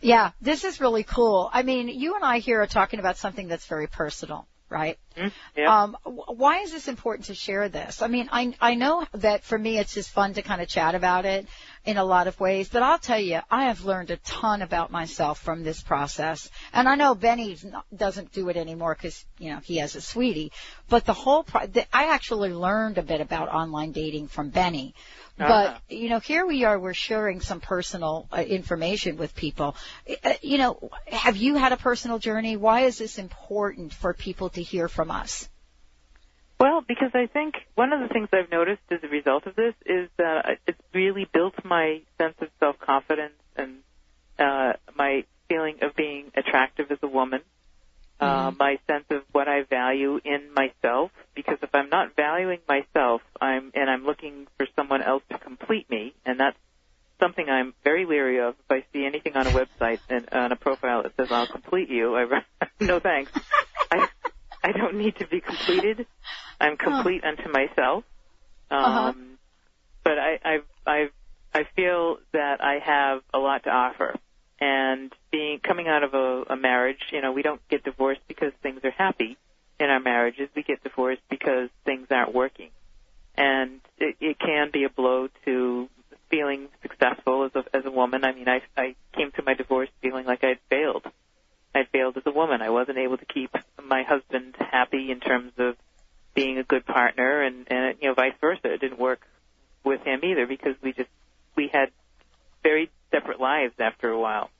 Yeah, 0.00 0.30
this 0.40 0.64
is 0.64 0.80
really 0.80 1.04
cool. 1.04 1.50
I 1.52 1.62
mean, 1.62 1.88
you 1.88 2.14
and 2.14 2.24
I 2.24 2.38
here 2.38 2.62
are 2.62 2.66
talking 2.66 3.00
about 3.00 3.18
something 3.18 3.48
that's 3.48 3.66
very 3.66 3.86
personal, 3.86 4.46
right? 4.70 4.98
Hmm? 5.16 5.28
Yeah. 5.56 5.82
Um, 5.82 5.96
why 6.04 6.58
is 6.60 6.72
this 6.72 6.88
important 6.88 7.26
to 7.26 7.34
share 7.34 7.68
this? 7.68 8.02
I 8.02 8.08
mean, 8.08 8.28
I 8.30 8.54
I 8.60 8.74
know 8.74 9.06
that 9.12 9.42
for 9.42 9.58
me 9.58 9.78
it's 9.78 9.94
just 9.94 10.10
fun 10.10 10.34
to 10.34 10.42
kind 10.42 10.60
of 10.60 10.68
chat 10.68 10.94
about 10.94 11.24
it 11.24 11.46
in 11.84 11.96
a 11.96 12.04
lot 12.04 12.26
of 12.26 12.38
ways, 12.38 12.68
but 12.68 12.82
I'll 12.82 12.98
tell 12.98 13.18
you, 13.18 13.40
I 13.50 13.64
have 13.64 13.84
learned 13.84 14.10
a 14.10 14.16
ton 14.18 14.62
about 14.62 14.90
myself 14.90 15.40
from 15.40 15.62
this 15.62 15.80
process. 15.80 16.50
And 16.72 16.88
I 16.88 16.94
know 16.94 17.14
Benny 17.14 17.56
doesn't 17.94 18.32
do 18.32 18.48
it 18.48 18.56
anymore 18.56 18.94
because 18.94 19.24
you 19.38 19.50
know 19.50 19.60
he 19.64 19.78
has 19.78 19.96
a 19.96 20.00
sweetie, 20.00 20.52
but 20.88 21.04
the 21.04 21.14
whole 21.14 21.44
pro- 21.44 21.66
the, 21.66 21.84
I 21.94 22.14
actually 22.14 22.52
learned 22.52 22.98
a 22.98 23.02
bit 23.02 23.20
about 23.20 23.48
online 23.48 23.92
dating 23.92 24.28
from 24.28 24.50
Benny. 24.50 24.94
Uh-huh. 25.40 25.78
But 25.88 25.96
you 25.96 26.08
know, 26.08 26.18
here 26.18 26.46
we 26.46 26.64
are. 26.64 26.78
We're 26.78 26.94
sharing 26.94 27.40
some 27.40 27.60
personal 27.60 28.26
uh, 28.32 28.40
information 28.40 29.16
with 29.16 29.34
people. 29.36 29.76
Uh, 30.24 30.34
you 30.42 30.58
know, 30.58 30.90
have 31.06 31.36
you 31.36 31.54
had 31.54 31.72
a 31.72 31.76
personal 31.76 32.18
journey? 32.18 32.56
Why 32.56 32.80
is 32.82 32.98
this 32.98 33.18
important 33.18 33.94
for 33.94 34.14
people 34.14 34.48
to 34.50 34.62
hear 34.62 34.88
from 34.88 35.07
us? 35.10 35.48
Well, 36.60 36.82
because 36.86 37.12
I 37.14 37.26
think 37.26 37.54
one 37.76 37.92
of 37.92 38.00
the 38.00 38.08
things 38.08 38.28
I've 38.32 38.50
noticed 38.50 38.82
as 38.90 38.98
a 39.04 39.08
result 39.08 39.46
of 39.46 39.54
this 39.54 39.74
is 39.86 40.08
that 40.16 40.58
it's 40.66 40.80
really 40.92 41.24
built 41.32 41.54
my 41.64 42.00
sense 42.18 42.34
of 42.40 42.48
self-confidence 42.58 43.34
and 43.56 43.78
uh, 44.38 44.72
my 44.96 45.24
feeling 45.48 45.76
of 45.82 45.94
being 45.94 46.32
attractive 46.36 46.90
as 46.90 46.98
a 47.02 47.06
woman, 47.06 47.42
uh, 48.20 48.50
my 48.58 48.78
sense 48.88 49.04
of 49.10 49.22
what 49.30 49.46
I 49.46 49.62
value 49.62 50.20
in 50.24 50.52
myself. 50.52 51.12
Because 51.34 51.58
if 51.62 51.70
I'm 51.72 51.90
not 51.90 52.16
valuing 52.16 52.58
myself, 52.68 53.22
I'm 53.40 53.70
and 53.74 53.88
I'm 53.88 54.04
looking 54.04 54.48
for 54.56 54.66
someone 54.74 55.02
else 55.02 55.22
to 55.30 55.38
complete 55.38 55.88
me, 55.88 56.14
and 56.26 56.40
that's 56.40 56.58
something 57.20 57.48
I'm 57.48 57.74
very 57.84 58.04
leery 58.04 58.40
of. 58.40 58.54
If 58.68 58.70
I 58.70 58.84
see 58.92 59.06
anything 59.06 59.36
on 59.36 59.46
a 59.46 59.52
website 59.52 60.00
and 60.08 60.28
on 60.32 60.50
a 60.50 60.56
profile 60.56 61.04
that 61.04 61.12
says 61.16 61.28
"I'll 61.30 61.46
complete 61.46 61.88
you," 61.88 62.16
I 62.16 62.42
no 62.80 62.98
thanks. 62.98 63.30
I 64.62 64.72
don't 64.72 64.96
need 64.96 65.16
to 65.16 65.26
be 65.26 65.40
completed. 65.40 66.06
I'm 66.60 66.76
complete 66.76 67.24
unto 67.24 67.50
myself. 67.50 68.04
Um, 68.70 68.84
Uh-huh. 68.84 69.12
But 70.04 70.18
I, 70.18 70.38
I, 70.44 70.58
I, 70.86 71.08
I, 71.54 71.64
feel 71.76 72.18
that 72.32 72.62
I 72.62 72.78
have 72.82 73.20
a 73.32 73.38
lot 73.38 73.64
to 73.64 73.70
offer. 73.70 74.14
And 74.60 75.12
being 75.30 75.60
coming 75.60 75.86
out 75.86 76.02
of 76.02 76.14
a, 76.14 76.44
a 76.54 76.56
marriage, 76.56 77.00
you 77.12 77.20
know, 77.20 77.32
we 77.32 77.42
don't 77.42 77.60
get 77.68 77.84
divorced 77.84 78.22
because 78.26 78.52
things 78.62 78.80
are 78.84 78.90
happy 78.90 79.36
in 79.78 79.90
our 79.90 80.00
marriages. 80.00 80.48
We 80.56 80.62
get 80.62 80.82
divorced 80.82 81.22
because 81.30 81.68
things 81.84 82.08
aren't 82.10 82.34
working, 82.34 82.70
and 83.36 83.80
it, 83.98 84.16
it 84.20 84.38
can 84.38 84.70
be 84.72 84.84
a 84.84 84.90
blow 84.90 85.28
to 85.44 85.88
feeling 86.30 86.68
successful 86.82 87.44
as 87.44 87.52
a 87.54 87.76
as 87.76 87.84
a 87.84 87.90
woman. 87.90 88.24
I 88.24 88.32
mean, 88.32 88.48
I 88.48 88.62
I 88.76 88.96
came 89.14 89.30
to 89.32 89.42
my 89.42 89.54
divorce 89.54 89.88
feeling 90.02 90.26
like 90.26 90.42
I'd 90.42 90.58
failed. 90.68 91.04
I'd 91.74 91.88
failed 91.88 92.16
as 92.16 92.22
a 92.26 92.30
woman. 92.30 92.62
I 92.62 92.70
wasn't 92.70 92.98
able 92.98 93.18
to 93.18 93.26
keep 93.26 93.54
my 93.82 94.02
husband 94.02 94.56
happy 94.58 95.10
in 95.10 95.20
terms 95.20 95.52
of 95.58 95.76
being 96.34 96.58
a 96.58 96.64
good 96.64 96.86
partner, 96.86 97.42
and 97.42 97.66
and 97.70 97.96
you 98.00 98.08
know, 98.08 98.14
vice 98.14 98.34
versa. 98.40 98.72
It 98.72 98.80
didn't 98.80 98.98
work 98.98 99.20
with 99.84 100.02
him 100.02 100.20
either 100.24 100.46
because 100.46 100.74
we 100.82 100.92
just 100.92 101.10
we 101.56 101.68
had 101.72 101.90
very 102.62 102.90
separate 103.10 103.40
lives 103.40 103.74
after 103.78 104.08
a 104.10 104.18
while. 104.18 104.50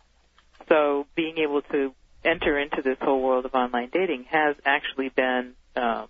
So 0.69 1.07
being 1.15 1.39
able 1.39 1.63
to 1.63 1.95
enter 2.25 2.59
into 2.59 2.83
this 2.83 2.99
whole 3.01 3.23
world 3.23 3.45
of 3.45 3.55
online 3.55 3.91
dating 3.93 4.25
has 4.31 4.57
actually 4.65 5.09
been 5.09 5.55
um, 5.77 6.09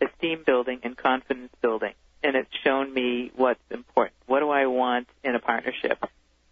esteem 0.00 0.42
building 0.46 0.80
and 0.82 0.96
confidence 0.96 1.52
building, 1.60 1.94
and 2.22 2.36
it's 2.36 2.50
shown 2.64 2.92
me 2.92 3.32
what's 3.34 3.60
important. 3.70 4.16
What 4.26 4.40
do 4.40 4.50
I 4.50 4.66
want 4.66 5.08
in 5.24 5.34
a 5.34 5.40
partnership, 5.40 5.98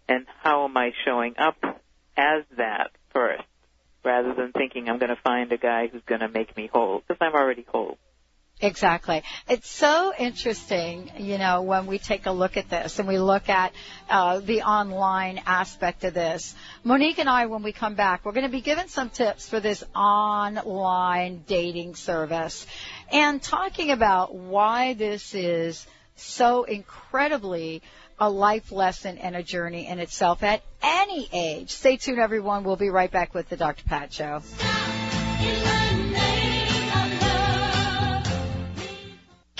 and 0.07 0.25
how 0.41 0.65
am 0.65 0.75
I 0.77 0.91
showing 1.05 1.35
up 1.37 1.57
as 2.17 2.43
that 2.57 2.91
first, 3.13 3.43
rather 4.09 4.33
than 4.33 4.51
thinking 4.51 4.89
I'm 4.89 4.97
going 4.97 5.15
to 5.15 5.21
find 5.23 5.51
a 5.51 5.57
guy 5.57 5.87
who's 5.87 6.01
going 6.07 6.21
to 6.21 6.29
make 6.29 6.57
me 6.57 6.67
whole 6.71 7.03
because 7.07 7.19
I'm 7.21 7.35
already 7.35 7.65
whole. 7.67 7.97
Exactly. 8.61 9.23
It's 9.47 9.69
so 9.69 10.11
interesting, 10.17 11.11
you 11.17 11.37
know, 11.37 11.61
when 11.61 11.85
we 11.85 11.97
take 11.97 12.25
a 12.25 12.31
look 12.31 12.57
at 12.57 12.69
this 12.69 12.99
and 12.99 13.07
we 13.07 13.17
look 13.17 13.47
at 13.47 13.71
uh, 14.09 14.39
the 14.39 14.63
online 14.63 15.41
aspect 15.45 16.03
of 16.03 16.13
this. 16.13 16.55
Monique 16.83 17.19
and 17.19 17.29
I, 17.29 17.45
when 17.45 17.63
we 17.63 17.71
come 17.71 17.95
back, 17.95 18.25
we're 18.25 18.33
going 18.33 18.47
to 18.47 18.51
be 18.51 18.59
given 18.59 18.89
some 18.89 19.09
tips 19.09 19.47
for 19.47 19.61
this 19.61 19.81
online 19.95 21.43
dating 21.47 21.95
service 21.95 22.65
and 23.13 23.41
talking 23.41 23.91
about 23.91 24.35
why 24.35 24.93
this 24.93 25.33
is 25.33 25.87
so 26.17 26.63
incredibly 26.63 27.81
a 28.19 28.29
life 28.29 28.71
lesson 28.71 29.17
and 29.17 29.35
a 29.35 29.43
journey 29.43 29.87
in 29.87 29.99
itself 29.99 30.43
at 30.43 30.61
any 30.81 31.27
age. 31.31 31.71
Stay 31.71 31.97
tuned, 31.97 32.19
everyone. 32.19 32.63
We'll 32.63 32.75
be 32.75 32.89
right 32.89 33.11
back 33.11 33.33
with 33.33 33.49
the 33.49 33.57
Dr. 33.57 33.83
Pat 33.85 34.13
Show. 34.13 34.41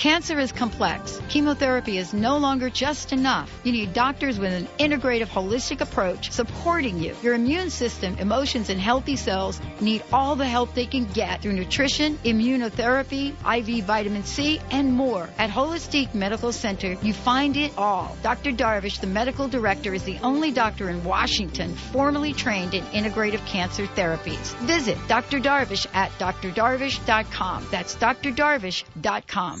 Cancer 0.00 0.40
is 0.40 0.50
complex. 0.50 1.20
Chemotherapy 1.28 1.98
is 1.98 2.14
no 2.14 2.38
longer 2.38 2.70
just 2.70 3.12
enough. 3.12 3.52
You 3.64 3.72
need 3.72 3.92
doctors 3.92 4.38
with 4.38 4.50
an 4.50 4.66
integrative, 4.78 5.26
holistic 5.26 5.82
approach 5.82 6.30
supporting 6.30 6.98
you. 6.98 7.14
Your 7.22 7.34
immune 7.34 7.68
system, 7.68 8.16
emotions, 8.16 8.70
and 8.70 8.80
healthy 8.80 9.16
cells 9.16 9.60
need 9.78 10.02
all 10.10 10.36
the 10.36 10.46
help 10.46 10.72
they 10.72 10.86
can 10.86 11.04
get 11.04 11.42
through 11.42 11.52
nutrition, 11.52 12.16
immunotherapy, 12.24 13.34
IV 13.44 13.84
vitamin 13.84 14.24
C, 14.24 14.58
and 14.70 14.90
more. 14.90 15.28
At 15.36 15.50
Holistic 15.50 16.14
Medical 16.14 16.50
Center, 16.50 16.96
you 17.02 17.12
find 17.12 17.54
it 17.58 17.76
all. 17.76 18.16
Dr. 18.22 18.52
Darvish, 18.52 19.02
the 19.02 19.06
medical 19.06 19.48
director, 19.48 19.92
is 19.92 20.04
the 20.04 20.18
only 20.22 20.50
doctor 20.50 20.88
in 20.88 21.04
Washington 21.04 21.74
formally 21.74 22.32
trained 22.32 22.72
in 22.72 22.84
integrative 22.84 23.44
cancer 23.44 23.84
therapies. 23.84 24.56
Visit 24.60 24.96
Dr. 25.08 25.40
Darvish 25.40 25.86
at 25.92 26.10
drdarvish.com. 26.12 27.66
That's 27.70 27.96
drdarvish.com. 27.96 29.60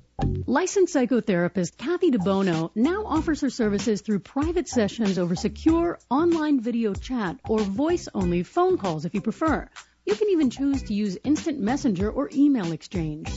Licensed 0.48 0.96
psychotherapist 0.96 1.78
Kathy 1.78 2.10
DeBono 2.10 2.72
now 2.74 3.04
offers 3.06 3.42
her 3.42 3.52
services 3.52 4.02
through 4.02 4.22
private 4.22 4.68
sessions 4.68 5.20
over 5.20 5.36
secure 5.36 6.00
online 6.10 6.60
video 6.60 6.96
chat 6.96 7.38
or 7.48 7.60
voice 7.60 8.10
only 8.16 8.42
phone 8.42 8.80
calls 8.80 9.06
if 9.06 9.14
you 9.14 9.22
prefer. 9.22 9.70
You 10.08 10.16
can 10.16 10.30
even 10.30 10.50
choose 10.50 10.84
to 10.84 10.94
use 10.94 11.18
instant 11.26 11.60
messenger 11.60 12.10
or 12.10 12.30
email 12.34 12.72
exchange. 12.72 13.30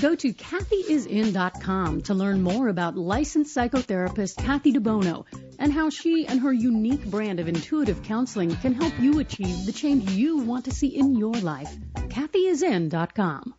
Go 0.00 0.14
to 0.14 0.32
kathyisin.com 0.32 2.02
to 2.02 2.14
learn 2.14 2.40
more 2.40 2.68
about 2.68 2.96
licensed 2.96 3.54
psychotherapist 3.54 4.36
Kathy 4.36 4.72
DeBono 4.72 5.24
and 5.58 5.72
how 5.72 5.90
she 5.90 6.24
and 6.28 6.40
her 6.40 6.52
unique 6.52 7.04
brand 7.06 7.40
of 7.40 7.48
intuitive 7.48 8.04
counseling 8.04 8.54
can 8.56 8.74
help 8.74 8.98
you 9.00 9.18
achieve 9.18 9.66
the 9.66 9.72
change 9.72 10.08
you 10.12 10.38
want 10.38 10.66
to 10.66 10.70
see 10.70 10.86
in 10.86 11.16
your 11.16 11.34
life. 11.34 11.74
kathyisin.com. 11.96 13.54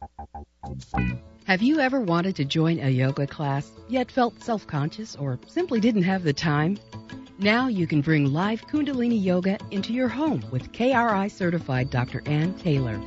Have 1.44 1.62
you 1.62 1.80
ever 1.82 2.00
wanted 2.00 2.38
to 2.38 2.46
join 2.46 2.80
a 2.80 2.90
yoga 2.90 3.28
class, 3.28 3.70
yet 3.90 4.10
felt 4.12 4.42
self-conscious 4.42 5.18
or 5.18 5.40
simply 5.48 5.82
didn't 5.82 6.04
have 6.04 6.24
the 6.24 6.34
time? 6.34 6.78
Now 7.38 7.68
you 7.68 7.86
can 7.86 8.00
bring 8.00 8.32
live 8.32 8.66
Kundalini 8.66 9.22
Yoga 9.22 9.58
into 9.70 9.92
your 9.92 10.08
home 10.08 10.42
with 10.52 10.72
KRI 10.72 11.30
certified 11.30 11.90
Dr. 11.90 12.24
Ann 12.26 12.54
Taylor. 12.54 12.98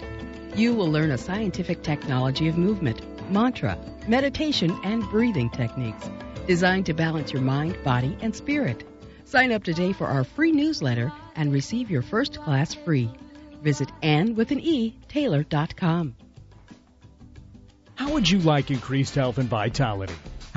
You 0.54 0.74
will 0.74 0.92
learn 0.92 1.12
a 1.12 1.18
scientific 1.18 1.82
technology 1.82 2.46
of 2.46 2.58
movement, 2.58 3.00
mantra, 3.32 3.78
meditation, 4.06 4.78
and 4.84 5.02
breathing 5.04 5.48
techniques 5.48 6.10
designed 6.46 6.84
to 6.86 6.92
balance 6.92 7.32
your 7.32 7.40
mind, 7.40 7.78
body, 7.84 8.18
and 8.20 8.36
spirit. 8.36 8.84
Sign 9.24 9.50
up 9.50 9.64
today 9.64 9.94
for 9.94 10.06
our 10.06 10.24
free 10.24 10.52
newsletter 10.52 11.10
and 11.34 11.50
receive 11.50 11.90
your 11.90 12.02
first 12.02 12.38
class 12.38 12.74
free. 12.74 13.10
Visit 13.62 13.90
Ann 14.02 14.34
with 14.34 14.50
an 14.50 14.60
E, 14.60 14.98
Taylor.com. 15.08 16.16
How 17.94 18.12
would 18.12 18.28
you 18.28 18.40
like 18.40 18.70
increased 18.70 19.14
health 19.14 19.38
and 19.38 19.48
vitality? 19.48 20.14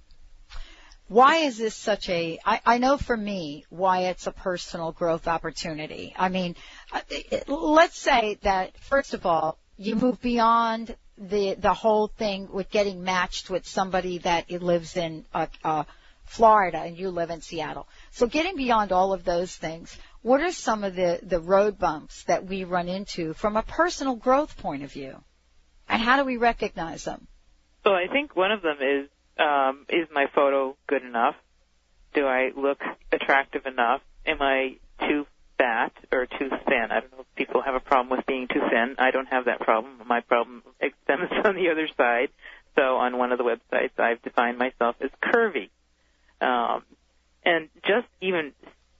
Why 1.08 1.36
is 1.36 1.56
this 1.56 1.75
such 1.75 2.08
a, 2.08 2.38
I, 2.44 2.60
I 2.66 2.78
know 2.78 2.96
for 2.96 3.16
me 3.16 3.64
why 3.70 4.04
it's 4.04 4.26
a 4.26 4.32
personal 4.32 4.90
growth 4.90 5.28
opportunity. 5.28 6.12
I 6.18 6.28
mean, 6.28 6.56
uh, 6.92 7.00
let's 7.46 7.96
say 7.96 8.38
that, 8.42 8.76
first 8.78 9.14
of 9.14 9.25
all, 9.25 9.58
you 9.76 9.94
move 9.94 10.20
beyond 10.20 10.96
the 11.18 11.54
the 11.54 11.72
whole 11.72 12.08
thing 12.08 12.48
with 12.52 12.70
getting 12.70 13.02
matched 13.02 13.48
with 13.48 13.66
somebody 13.66 14.18
that 14.18 14.50
lives 14.50 14.96
in 14.96 15.25
uh, 15.32 15.46
uh, 15.64 15.84
Florida 16.25 16.78
and 16.78 16.96
you 16.96 17.10
live 17.10 17.30
in 17.30 17.40
Seattle. 17.40 17.88
So 18.10 18.26
getting 18.26 18.56
beyond 18.56 18.92
all 18.92 19.12
of 19.12 19.25
those 19.25 19.54
things, 19.54 19.96
what 20.22 20.40
are 20.40 20.52
some 20.52 20.84
of 20.84 20.94
the 20.94 21.20
the 21.22 21.40
road 21.40 21.78
bumps 21.78 22.25
that 22.25 22.46
we 22.46 22.64
run 22.64 22.88
into 22.88 23.32
from 23.34 23.56
a 23.56 23.62
personal 23.62 24.16
growth 24.16 24.56
point 24.58 24.82
of 24.82 24.92
view, 24.92 25.22
and 25.88 26.02
how 26.02 26.16
do 26.16 26.25
we 26.25 26.36
recognize 26.36 27.04
them? 27.04 27.26
Well, 27.84 27.94
I 27.94 28.12
think 28.12 28.34
one 28.34 28.50
of 28.50 28.62
them 28.62 28.76
is 28.80 29.08
um, 29.38 29.87
is 29.88 30.09
my 30.12 30.26
photo 30.35 30.76
good 30.87 31.02
enough? 31.02 31.37
Do 32.14 32.26
I 32.26 32.50
look 32.57 32.81
attractive 33.12 33.66
enough? 33.66 34.00
Am 34.25 34.40
I 34.40 34.76
too 35.00 35.26
fat 35.59 35.93
or 36.12 36.26
too 36.26 36.50
thin. 36.66 36.88
I 36.90 37.00
don't 37.00 37.12
know 37.12 37.21
if 37.21 37.35
people 37.35 37.62
have 37.62 37.75
a 37.75 37.81
problem 37.81 38.16
with 38.16 38.26
being 38.26 38.49
too 38.49 38.61
thin. 38.71 38.97
I 38.99 39.11
don't 39.11 39.28
have 39.28 39.47
that 39.47 39.61
problem. 39.61 40.00
My 40.07 40.21
problem 40.21 40.62
extends 40.81 41.33
on 41.45 41.55
the 41.57 41.71
other 41.71 41.88
side. 41.97 42.28
So 42.76 42.97
on 42.97 43.16
one 43.19 43.33
of 43.33 43.38
the 43.38 43.45
websites, 43.45 43.99
I've 43.99 44.23
defined 44.23 44.59
myself 44.59 44.97
as 45.00 45.11
curvy. 45.23 45.71
Um, 46.40 46.83
and 47.45 47.69
just 47.87 48.07
even 48.21 48.52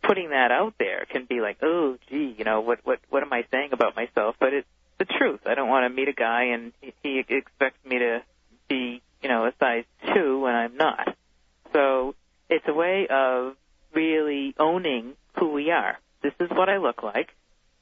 putting 0.02 0.31
that 0.31 0.50
out 0.50 0.75
there 0.78 1.05
can 1.11 1.26
be 1.26 1.40
like, 1.40 1.59
oh, 1.62 1.99
gee, 2.09 2.35
you 2.38 2.45
know, 2.45 2.61
what 2.61 2.81
what 2.85 3.00
what 3.11 3.23
am 3.23 3.33
I 3.33 3.45
saying 3.50 3.71
about 3.73 3.97
myself? 3.97 4.37
But 4.40 4.55
it's 4.55 4.69
the 4.99 5.05
truth. 5.05 5.40
I 5.45 5.55
don't 5.55 5.69
want 5.69 5.85
to 5.90 5.95
meet 5.95 6.09
a 6.09 6.12
guy 6.12 6.45
and 6.55 6.73
he, 6.81 6.95
he 7.02 7.23
expects 7.28 7.85
me 7.85 7.99
to 7.99 8.23
be, 8.69 9.02
you 9.26 9.33
know, 9.33 9.47
a 9.47 9.52
size 9.59 9.85
two 10.14 10.40
when 10.40 10.54
I'm 10.54 10.76
not. 10.76 11.16
So 11.73 12.14
it's 12.49 12.64
a 12.68 12.73
way 12.73 13.09
of 13.11 13.56
really 13.92 14.54
owning 14.59 15.14
who 15.39 15.52
we 15.52 15.71
are 15.71 15.99
this 16.26 16.34
is 16.41 16.50
what 16.50 16.69
I 16.69 16.78
look 16.78 17.02
like. 17.02 17.28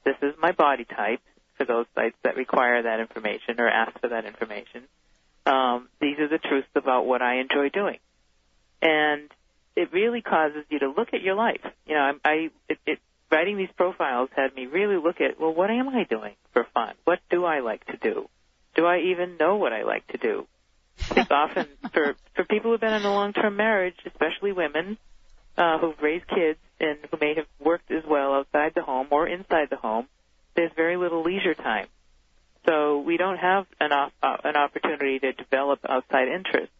This 0.03 0.15
is 0.21 0.35
my 0.39 0.51
body 0.51 0.85
type 0.85 1.21
for 1.57 1.65
those 1.65 1.85
sites 1.95 2.15
that 2.23 2.35
require 2.35 2.83
that 2.83 2.99
information 2.99 3.59
or 3.59 3.67
ask 3.67 3.99
for 3.99 4.09
that 4.09 4.25
information. 4.25 4.83
Um, 5.45 5.89
these 5.99 6.19
are 6.19 6.27
the 6.27 6.37
truths 6.37 6.67
about 6.75 7.05
what 7.07 7.21
I 7.23 7.39
enjoy 7.39 7.69
doing. 7.69 7.97
And 8.81 9.31
it 9.75 9.91
really 9.91 10.21
causes 10.21 10.63
you 10.69 10.79
to 10.79 10.89
look 10.89 11.13
at 11.13 11.21
your 11.21 11.35
life. 11.35 11.61
You 11.87 11.95
know, 11.95 12.01
I, 12.23 12.29
I 12.29 12.49
it, 12.69 12.77
it, 12.85 12.99
writing 13.31 13.57
these 13.57 13.71
profiles 13.75 14.29
had 14.35 14.53
me 14.53 14.67
really 14.67 14.97
look 14.97 15.21
at, 15.21 15.39
well, 15.39 15.53
what 15.53 15.71
am 15.71 15.89
I 15.89 16.03
doing 16.03 16.35
for 16.53 16.67
fun? 16.73 16.93
What 17.03 17.19
do 17.31 17.45
I 17.45 17.61
like 17.61 17.85
to 17.85 17.97
do? 17.97 18.29
Do 18.75 18.85
I 18.85 18.99
even 18.99 19.37
know 19.37 19.55
what 19.55 19.73
I 19.73 19.83
like 19.83 20.05
to 20.07 20.17
do? 20.17 20.45
I 21.09 21.13
think 21.13 21.31
often 21.31 21.67
for 21.93 22.15
for 22.35 22.43
people 22.45 22.71
who've 22.71 22.81
been 22.81 22.93
in 22.93 23.05
a 23.05 23.13
long-term 23.13 23.55
marriage, 23.55 23.95
especially 24.05 24.51
women, 24.51 24.97
uh, 25.57 25.77
who've 25.79 26.01
raised 26.01 26.27
kids 26.27 26.59
and 26.79 26.97
who 27.09 27.17
may 27.19 27.35
have 27.35 27.47
worked 27.59 27.91
as 27.91 28.03
well 28.07 28.33
outside 28.33 28.73
the 28.75 28.81
home 28.81 29.07
or 29.11 29.27
inside 29.27 29.69
the 29.69 29.77
home, 29.77 30.07
there's 30.55 30.71
very 30.75 30.97
little 30.97 31.23
leisure 31.23 31.53
time. 31.55 31.87
So 32.65 32.99
we 32.99 33.17
don't 33.17 33.37
have 33.37 33.67
an, 33.79 33.91
op- 33.91 34.13
uh, 34.23 34.37
an 34.43 34.55
opportunity 34.55 35.19
to 35.19 35.33
develop 35.33 35.79
outside 35.87 36.27
interests. 36.27 36.73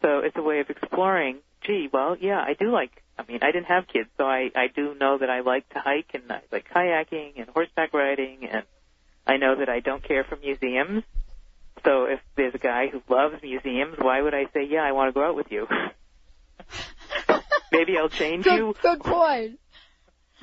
So 0.00 0.20
it's 0.20 0.36
a 0.36 0.42
way 0.42 0.60
of 0.60 0.70
exploring, 0.70 1.38
gee, 1.62 1.88
well, 1.92 2.16
yeah, 2.18 2.40
I 2.40 2.54
do 2.54 2.70
like, 2.70 2.90
I 3.18 3.24
mean, 3.30 3.40
I 3.42 3.52
didn't 3.52 3.66
have 3.66 3.86
kids, 3.86 4.08
so 4.16 4.24
I, 4.24 4.50
I 4.54 4.68
do 4.74 4.94
know 4.94 5.18
that 5.18 5.30
I 5.30 5.40
like 5.40 5.68
to 5.70 5.78
hike 5.78 6.10
and 6.14 6.24
I 6.30 6.40
like 6.50 6.68
kayaking 6.74 7.34
and 7.36 7.48
horseback 7.50 7.92
riding 7.92 8.48
and 8.50 8.64
I 9.26 9.36
know 9.36 9.54
that 9.56 9.68
I 9.68 9.80
don't 9.80 10.02
care 10.02 10.24
for 10.24 10.36
museums. 10.36 11.04
So 11.84 12.04
if 12.04 12.20
there's 12.36 12.54
a 12.54 12.58
guy 12.58 12.88
who 12.88 13.02
loves 13.08 13.42
museums, 13.42 13.96
why 13.98 14.20
would 14.20 14.34
I 14.34 14.46
say, 14.52 14.64
yeah, 14.64 14.82
I 14.82 14.92
want 14.92 15.08
to 15.08 15.12
go 15.12 15.26
out 15.26 15.34
with 15.34 15.50
you? 15.50 15.66
maybe 17.72 17.98
I'll 17.98 18.08
change 18.08 18.44
good, 18.44 18.56
you. 18.56 18.74
Good 18.80 19.00
point. 19.00 19.58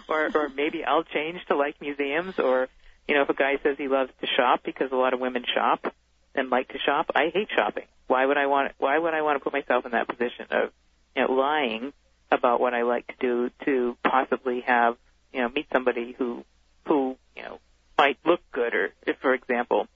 Or, 0.07 0.29
or 0.33 0.49
maybe 0.49 0.83
I'll 0.83 1.03
change 1.03 1.39
to 1.47 1.55
like 1.55 1.79
museums. 1.81 2.39
Or, 2.39 2.67
you 3.07 3.15
know, 3.15 3.21
if 3.21 3.29
a 3.29 3.33
guy 3.33 3.57
says 3.63 3.77
he 3.77 3.87
loves 3.87 4.11
to 4.21 4.27
shop 4.27 4.61
because 4.65 4.91
a 4.91 4.95
lot 4.95 5.13
of 5.13 5.19
women 5.19 5.45
shop 5.53 5.93
and 6.35 6.49
like 6.49 6.69
to 6.69 6.79
shop, 6.79 7.11
I 7.15 7.29
hate 7.33 7.49
shopping. 7.55 7.85
Why 8.07 8.25
would 8.25 8.37
I 8.37 8.47
want? 8.47 8.73
Why 8.79 8.97
would 8.97 9.13
I 9.13 9.21
want 9.21 9.37
to 9.37 9.43
put 9.43 9.53
myself 9.53 9.85
in 9.85 9.91
that 9.91 10.07
position 10.07 10.47
of, 10.49 10.71
you 11.15 11.23
know, 11.23 11.33
lying 11.33 11.93
about 12.31 12.59
what 12.59 12.73
I 12.73 12.83
like 12.83 13.07
to 13.07 13.13
do 13.19 13.49
to 13.65 13.97
possibly 14.03 14.61
have, 14.61 14.97
you 15.33 15.41
know, 15.41 15.49
meet 15.49 15.67
somebody 15.71 16.15
who, 16.17 16.43
who, 16.85 17.17
you 17.35 17.43
know, 17.43 17.59
might 17.97 18.17
look 18.25 18.41
good, 18.51 18.73
or 18.73 18.93
if, 19.05 19.17
for 19.17 19.33
example. 19.33 19.87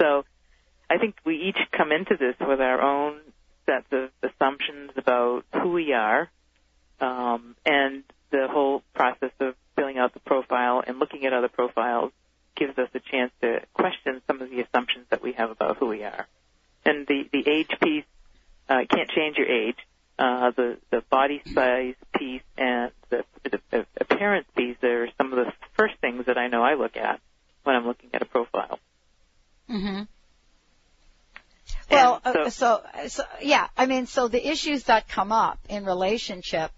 So, 0.00 0.24
I 0.88 0.98
think 0.98 1.16
we 1.24 1.36
each 1.36 1.58
come 1.72 1.92
into 1.92 2.16
this 2.16 2.36
with 2.40 2.60
our 2.60 2.80
own 2.80 3.20
sets 3.66 3.86
of 3.92 4.10
assumptions 4.22 4.92
about 4.96 5.44
who 5.54 5.72
we 5.72 5.92
are, 5.92 6.30
um, 7.00 7.56
and 7.64 8.04
the 8.30 8.48
whole 8.50 8.82
process 8.94 9.30
of 9.40 9.54
filling 9.76 9.98
out 9.98 10.14
the 10.14 10.20
profile 10.20 10.82
and 10.86 10.98
looking 10.98 11.24
at 11.26 11.32
other 11.32 11.48
profiles 11.48 12.12
gives 12.56 12.78
us 12.78 12.88
a 12.94 13.00
chance 13.00 13.32
to 13.40 13.60
question 13.72 14.20
some 14.26 14.40
of 14.40 14.50
the 14.50 14.60
assumptions 14.60 15.06
that 15.10 15.22
we 15.22 15.32
have 15.32 15.50
about 15.50 15.76
who 15.78 15.86
we 15.86 16.04
are. 16.04 16.26
And 16.84 17.06
the, 17.06 17.28
the 17.32 17.48
age 17.48 17.70
piece, 17.82 18.04
uh, 18.68 18.80
can't 18.88 19.10
change 19.10 19.36
your 19.36 19.48
age. 19.48 19.76
Uh, 20.16 20.52
the, 20.52 20.78
the 20.90 21.02
body 21.10 21.42
size 21.52 21.94
piece 22.16 22.42
and 22.56 22.92
the, 23.10 23.24
the 23.42 23.86
appearance 24.00 24.46
piece 24.56 24.76
are 24.84 25.08
some 25.18 25.32
of 25.32 25.44
the 25.44 25.52
first 25.76 25.94
things 26.00 26.26
that 26.26 26.38
I 26.38 26.46
know 26.46 26.62
I 26.62 26.74
look 26.74 26.96
at 26.96 27.20
when 27.64 27.74
I'm 27.74 27.86
looking 27.86 28.10
at 28.14 28.22
a 28.22 28.26
profile. 28.26 28.78
Mm-hmm. 29.68 30.02
Well, 31.90 32.20
so, 32.24 32.30
uh, 32.30 32.50
so, 32.50 32.82
so, 33.08 33.22
yeah, 33.42 33.68
I 33.76 33.86
mean, 33.86 34.06
so 34.06 34.28
the 34.28 34.46
issues 34.48 34.84
that 34.84 35.08
come 35.08 35.32
up 35.32 35.58
in 35.68 35.84
relationship 35.84 36.70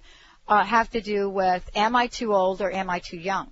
uh, 0.49 0.64
have 0.64 0.90
to 0.90 1.01
do 1.01 1.29
with 1.29 1.69
am 1.75 1.97
I 1.97 2.07
too 2.07 2.35
old 2.35 2.61
or 2.61 2.71
am 2.71 2.90
I 2.90 2.99
too 2.99 3.19
young? 3.19 3.49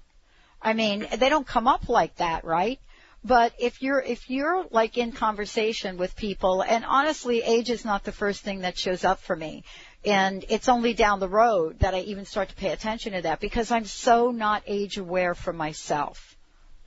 I 0.60 0.72
mean, 0.72 1.06
they 1.18 1.28
don't 1.28 1.46
come 1.46 1.68
up 1.68 1.88
like 1.88 2.16
that, 2.16 2.44
right? 2.44 2.80
But 3.22 3.54
if 3.58 3.80
you're 3.80 4.00
if 4.00 4.28
you're 4.28 4.66
like 4.70 4.98
in 4.98 5.12
conversation 5.12 5.96
with 5.96 6.14
people, 6.14 6.62
and 6.62 6.84
honestly, 6.84 7.42
age 7.42 7.70
is 7.70 7.84
not 7.84 8.04
the 8.04 8.12
first 8.12 8.42
thing 8.42 8.60
that 8.60 8.78
shows 8.78 9.02
up 9.02 9.20
for 9.20 9.34
me, 9.34 9.64
and 10.04 10.44
it's 10.50 10.68
only 10.68 10.92
down 10.92 11.20
the 11.20 11.28
road 11.28 11.78
that 11.78 11.94
I 11.94 12.00
even 12.00 12.26
start 12.26 12.50
to 12.50 12.54
pay 12.54 12.70
attention 12.70 13.14
to 13.14 13.22
that 13.22 13.40
because 13.40 13.70
I'm 13.70 13.86
so 13.86 14.30
not 14.30 14.62
age 14.66 14.98
aware 14.98 15.34
for 15.34 15.54
myself. 15.54 16.33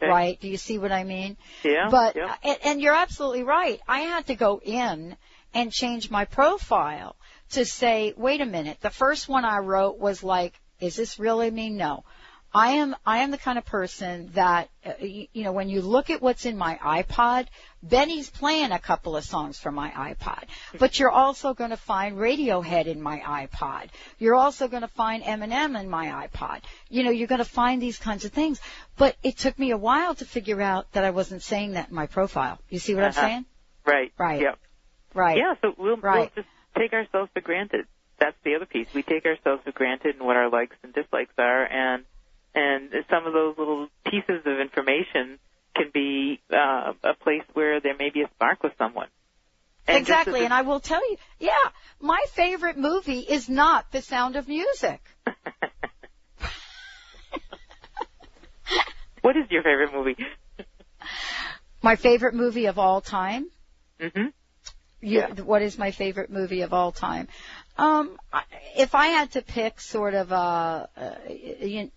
Okay. 0.02 0.10
Right? 0.10 0.40
Do 0.40 0.48
you 0.48 0.58
see 0.58 0.78
what 0.78 0.92
I 0.92 1.04
mean? 1.04 1.38
Yeah. 1.64 1.90
But 1.90 2.16
yeah. 2.16 2.36
And, 2.44 2.58
and 2.64 2.82
you're 2.82 2.96
absolutely 2.96 3.44
right. 3.44 3.80
I 3.88 4.02
had 4.02 4.28
to 4.28 4.36
go 4.36 4.62
in 4.64 5.18
and 5.54 5.72
change 5.72 6.12
my 6.12 6.26
profile 6.26 7.16
to 7.52 7.66
say, 7.66 8.14
wait 8.16 8.42
a 8.42 8.46
minute. 8.46 8.78
The 8.82 8.90
first 8.90 9.28
one 9.28 9.46
I 9.46 9.60
wrote 9.60 9.98
was 9.98 10.22
like, 10.24 10.54
is 10.80 10.96
this 10.96 11.18
really 11.18 11.50
me? 11.50 11.70
No. 11.70 12.04
I 12.54 12.74
am 12.74 12.96
I 13.06 13.20
am 13.20 13.32
the 13.32 13.38
kind 13.38 13.58
of 13.58 13.66
person 13.66 14.32
that 14.34 14.70
uh, 14.86 14.94
you, 15.02 15.28
you 15.34 15.44
know 15.44 15.52
when 15.52 15.70
you 15.70 15.82
look 15.82 16.10
at 16.10 16.22
what's 16.22 16.46
in 16.46 16.58
my 16.58 16.78
iPod, 16.82 17.48
Benny's 17.90 18.30
playing 18.30 18.72
a 18.72 18.80
couple 18.80 19.16
of 19.16 19.24
songs 19.24 19.60
from 19.60 19.76
my 19.76 19.90
iPod, 19.90 20.44
but 20.80 21.00
you're 21.00 21.12
also 21.12 21.54
going 21.54 21.70
to 21.70 21.78
find 21.78 22.18
Radiohead 22.18 22.86
in 22.88 23.02
my 23.02 23.20
iPod. 23.20 23.90
You're 24.20 24.36
also 24.36 24.68
going 24.68 24.82
to 24.82 24.88
find 24.88 25.24
Eminem 25.24 25.80
in 25.80 25.90
my 25.90 26.28
iPod. 26.28 26.62
You 26.90 27.04
know, 27.04 27.12
you're 27.12 27.28
going 27.28 27.40
to 27.40 27.46
find 27.46 27.82
these 27.82 27.98
kinds 27.98 28.26
of 28.26 28.32
things. 28.32 28.60
But 28.98 29.16
it 29.24 29.38
took 29.38 29.58
me 29.60 29.72
a 29.72 29.78
while 29.78 30.16
to 30.16 30.26
figure 30.26 30.62
out 30.62 30.92
that 30.94 31.04
I 31.04 31.12
wasn't 31.12 31.44
saying 31.44 31.74
that 31.74 31.90
in 31.90 31.96
my 31.96 32.08
profile. 32.08 32.60
You 32.70 32.80
see 32.80 32.96
what 32.96 33.04
Uh-huh. 33.04 33.22
I'm 33.22 33.30
saying? 33.30 33.46
Right. 33.86 34.12
Right. 34.18 34.42
Yep. 34.42 34.60
Right. 35.14 35.38
Yeah. 35.38 35.54
So 35.62 35.74
we'll, 35.78 35.98
we'll 36.02 36.30
just 36.36 36.48
take 36.78 36.94
ourselves 36.94 37.30
for 37.34 37.42
granted. 37.42 37.86
That's 38.20 38.36
the 38.44 38.56
other 38.56 38.66
piece. 38.66 38.88
We 38.94 39.04
take 39.04 39.26
ourselves 39.26 39.64
for 39.64 39.72
granted 39.72 40.16
and 40.16 40.26
what 40.26 40.36
our 40.36 40.50
likes 40.50 40.76
and 40.84 40.94
dislikes 40.94 41.34
are, 41.38 41.66
and 41.66 42.04
and 42.56 42.92
some 43.10 43.28
of 43.28 43.34
those 43.34 43.56
little 43.58 43.88
pieces 44.06 44.42
of 44.46 44.60
information 44.60 45.38
can 45.78 45.92
be 45.94 46.40
uh, 46.52 46.94
a 47.04 47.14
place 47.14 47.44
where 47.54 47.80
there 47.80 47.96
may 47.98 48.10
be 48.10 48.22
a 48.22 48.30
spark 48.36 48.64
with 48.64 48.74
someone. 48.78 49.08
And 49.88 50.00
exactly. 50.00 50.44
And 50.44 50.54
I 50.54 50.64
will 50.64 50.80
tell 50.80 51.08
you, 51.10 51.18
yeah, 51.40 51.52
my 52.02 52.20
favorite 52.32 52.78
movie 52.78 53.20
is 53.20 53.48
not 53.48 53.92
The 53.92 54.02
Sound 54.02 54.36
of 54.36 54.48
Music. 54.48 55.00
what 59.22 59.38
is 59.38 59.46
your 59.50 59.64
favorite 59.64 59.94
movie? 59.94 60.18
My 61.82 61.96
favorite 61.96 62.34
movie 62.34 62.66
of 62.66 62.80
all 62.80 63.02
time. 63.02 63.50
hmm 64.00 64.28
You, 65.08 65.20
Yeah. 65.20 65.44
What 65.44 65.62
is 65.62 65.78
my 65.78 65.92
favorite 65.92 66.30
movie 66.30 66.62
of 66.62 66.74
all 66.74 66.92
time? 66.92 67.28
Um, 67.78 68.20
I- 68.34 68.44
if 68.76 68.96
I 68.96 69.08
had 69.08 69.32
to 69.32 69.42
pick 69.42 69.80
sort 69.80 70.14
of 70.14 70.32
a, 70.32 70.90
uh, 70.98 71.16
you, 71.32 71.92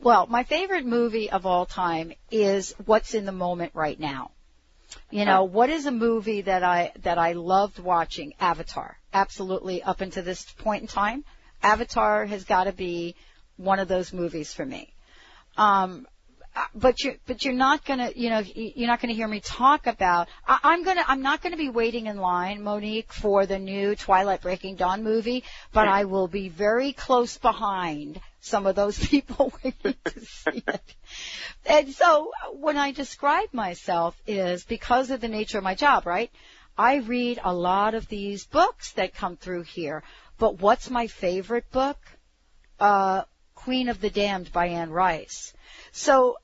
well, 0.00 0.26
my 0.26 0.44
favorite 0.44 0.86
movie 0.86 1.30
of 1.30 1.46
all 1.46 1.66
time 1.66 2.12
is 2.30 2.74
what's 2.86 3.14
in 3.14 3.26
the 3.26 3.32
moment 3.32 3.72
right 3.74 3.98
now. 3.98 4.30
You 5.10 5.24
know, 5.24 5.44
what 5.44 5.70
is 5.70 5.86
a 5.86 5.90
movie 5.90 6.42
that 6.42 6.62
I 6.62 6.92
that 7.02 7.18
I 7.18 7.32
loved 7.32 7.78
watching? 7.78 8.34
Avatar. 8.40 8.96
Absolutely, 9.12 9.82
up 9.82 10.00
until 10.00 10.22
this 10.24 10.44
point 10.44 10.82
in 10.82 10.88
time, 10.88 11.24
Avatar 11.62 12.26
has 12.26 12.44
got 12.44 12.64
to 12.64 12.72
be 12.72 13.14
one 13.56 13.78
of 13.78 13.88
those 13.88 14.12
movies 14.12 14.52
for 14.52 14.64
me. 14.64 14.92
Um, 15.56 16.06
uh, 16.06 16.13
but 16.74 17.02
you 17.02 17.16
but 17.26 17.44
you're 17.44 17.54
not 17.54 17.84
gonna 17.84 18.12
you 18.14 18.30
know 18.30 18.42
you're 18.54 18.86
not 18.86 19.00
gonna 19.00 19.14
hear 19.14 19.26
me 19.26 19.40
talk 19.40 19.86
about 19.86 20.28
I, 20.46 20.58
I'm 20.62 20.84
gonna 20.84 21.04
I'm 21.06 21.22
not 21.22 21.42
gonna 21.42 21.56
be 21.56 21.68
waiting 21.68 22.06
in 22.06 22.18
line 22.18 22.62
Monique 22.62 23.12
for 23.12 23.46
the 23.46 23.58
new 23.58 23.96
Twilight 23.96 24.42
Breaking 24.42 24.76
Dawn 24.76 25.02
movie 25.02 25.44
but 25.72 25.88
I 25.88 26.04
will 26.04 26.28
be 26.28 26.48
very 26.48 26.92
close 26.92 27.38
behind 27.38 28.20
some 28.40 28.66
of 28.66 28.76
those 28.76 28.98
people 29.08 29.52
waiting 29.64 29.96
to 30.04 30.20
see 30.20 30.62
it. 30.66 30.94
And 31.66 31.92
so 31.92 32.32
when 32.52 32.76
I 32.76 32.92
describe 32.92 33.52
myself 33.52 34.16
is 34.26 34.64
because 34.64 35.10
of 35.10 35.20
the 35.20 35.28
nature 35.28 35.58
of 35.58 35.64
my 35.64 35.74
job 35.74 36.06
right? 36.06 36.30
I 36.76 36.96
read 36.96 37.40
a 37.42 37.54
lot 37.54 37.94
of 37.94 38.08
these 38.08 38.46
books 38.46 38.92
that 38.92 39.14
come 39.14 39.36
through 39.36 39.62
here 39.62 40.02
but 40.38 40.60
what's 40.60 40.88
my 40.90 41.08
favorite 41.08 41.70
book? 41.72 41.98
Uh 42.78 43.22
Queen 43.54 43.88
of 43.88 44.00
the 44.00 44.10
Damned 44.10 44.52
by 44.52 44.66
Anne 44.66 44.90
Rice. 44.90 45.54
So 45.92 46.36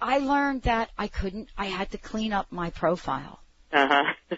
I 0.00 0.18
learned 0.18 0.62
that 0.62 0.90
I 0.98 1.08
couldn't, 1.08 1.48
I 1.56 1.66
had 1.66 1.90
to 1.92 1.98
clean 1.98 2.32
up 2.32 2.50
my 2.50 2.70
profile. 2.70 3.40
Uh 3.72 3.88
huh. 3.88 4.36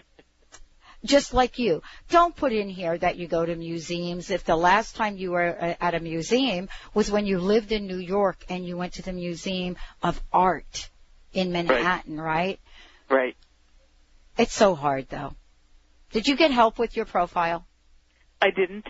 Just 1.05 1.33
like 1.33 1.59
you. 1.59 1.81
Don't 2.09 2.35
put 2.35 2.51
in 2.51 2.67
here 2.67 2.97
that 2.97 3.15
you 3.15 3.27
go 3.27 3.45
to 3.45 3.55
museums 3.55 4.29
if 4.29 4.43
the 4.43 4.57
last 4.57 4.95
time 4.97 5.15
you 5.15 5.31
were 5.31 5.55
uh, 5.57 5.75
at 5.79 5.95
a 5.95 5.99
museum 5.99 6.67
was 6.93 7.09
when 7.09 7.25
you 7.25 7.39
lived 7.39 7.71
in 7.71 7.87
New 7.87 7.99
York 7.99 8.43
and 8.49 8.65
you 8.65 8.75
went 8.75 8.93
to 8.93 9.01
the 9.01 9.13
Museum 9.13 9.77
of 10.03 10.21
Art 10.33 10.89
in 11.31 11.53
Manhattan, 11.53 12.19
right? 12.19 12.59
right. 13.09 13.37
It's 14.37 14.53
so 14.53 14.75
hard 14.75 15.07
though. 15.09 15.33
Did 16.11 16.27
you 16.27 16.35
get 16.35 16.51
help 16.51 16.79
with 16.79 16.95
your 16.97 17.05
profile? 17.05 17.65
I 18.41 18.49
didn't. 18.51 18.87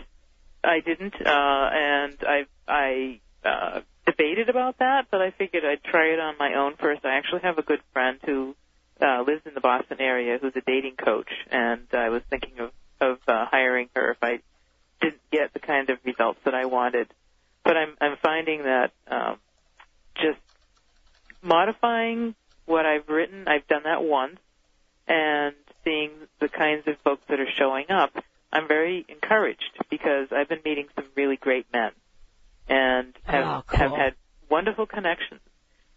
I 0.62 0.80
didn't, 0.80 1.14
uh, 1.14 1.70
and 1.72 2.18
I 2.22 2.46
I 2.68 3.20
uh, 3.44 3.80
debated 4.06 4.48
about 4.48 4.78
that, 4.78 5.06
but 5.10 5.20
I 5.20 5.30
figured 5.30 5.64
I'd 5.64 5.82
try 5.84 6.08
it 6.08 6.20
on 6.20 6.36
my 6.38 6.54
own 6.54 6.76
first. 6.76 7.04
I 7.04 7.16
actually 7.16 7.40
have 7.42 7.58
a 7.58 7.62
good 7.62 7.80
friend 7.92 8.18
who 8.24 8.54
uh, 9.00 9.22
lives 9.26 9.42
in 9.46 9.54
the 9.54 9.60
Boston 9.60 9.98
area 10.00 10.38
who's 10.40 10.54
a 10.56 10.60
dating 10.60 10.96
coach, 10.96 11.30
and 11.50 11.86
I 11.92 12.08
was 12.08 12.22
thinking 12.30 12.58
of 12.58 12.72
of 13.00 13.18
uh, 13.26 13.46
hiring 13.46 13.88
her 13.96 14.10
if 14.10 14.18
I 14.22 14.40
didn't 15.00 15.22
get 15.32 15.54
the 15.54 15.58
kind 15.58 15.88
of 15.88 15.98
results 16.04 16.38
that 16.44 16.54
I 16.54 16.66
wanted. 16.66 17.08
But 17.64 17.76
I'm 17.76 17.96
I'm 18.00 18.16
finding 18.22 18.64
that 18.64 18.92
um, 19.08 19.36
just 20.16 20.38
modifying 21.42 22.34
what 22.66 22.86
I've 22.86 23.08
written, 23.08 23.48
I've 23.48 23.66
done 23.66 23.82
that 23.84 24.02
once, 24.02 24.38
and 25.08 25.54
seeing 25.84 26.10
the 26.40 26.48
kinds 26.48 26.86
of 26.86 26.96
folks 27.02 27.22
that 27.28 27.40
are 27.40 27.50
showing 27.58 27.90
up, 27.90 28.12
I'm 28.52 28.68
very 28.68 29.04
encouraged 29.08 29.78
because 29.88 30.28
I've 30.30 30.48
been 30.48 30.60
meeting 30.64 30.88
some 30.94 31.06
really 31.16 31.36
great 31.36 31.66
men 31.72 31.90
and 32.70 33.12
have 33.24 33.44
Oh, 33.44 33.62
cool. 33.66 33.78
have 33.78 33.92
had 33.92 34.14
wonderful 34.48 34.86
connections. 34.86 35.40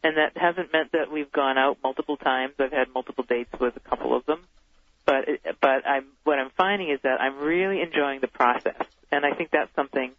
And 0.04 0.18
that 0.18 0.36
hasn't 0.36 0.74
meant 0.74 0.92
that 0.92 1.10
we've 1.10 1.32
gone 1.32 1.58
out 1.58 1.78
multiple 1.82 2.18
times. 2.18 2.56
I've 2.60 2.74
had 2.74 2.90
multiple 2.94 3.24
dates 3.24 3.52
with 3.58 3.78
a 3.78 3.80
couple 3.80 4.14
of 4.18 4.26
them, 4.26 4.42
but 5.06 5.30
it, 5.30 5.42
but 5.62 5.88
I'm 5.88 6.08
what 6.26 6.40
I'm 6.40 6.50
finding 6.58 6.90
is 6.90 7.00
that 7.04 7.22
I'm 7.22 7.38
really 7.38 7.80
enjoying 7.82 8.20
the 8.20 8.28
process, 8.28 8.76
and 9.14 9.26
I 9.26 9.32
think 9.34 9.52
that's 9.52 9.74
something 9.76 10.12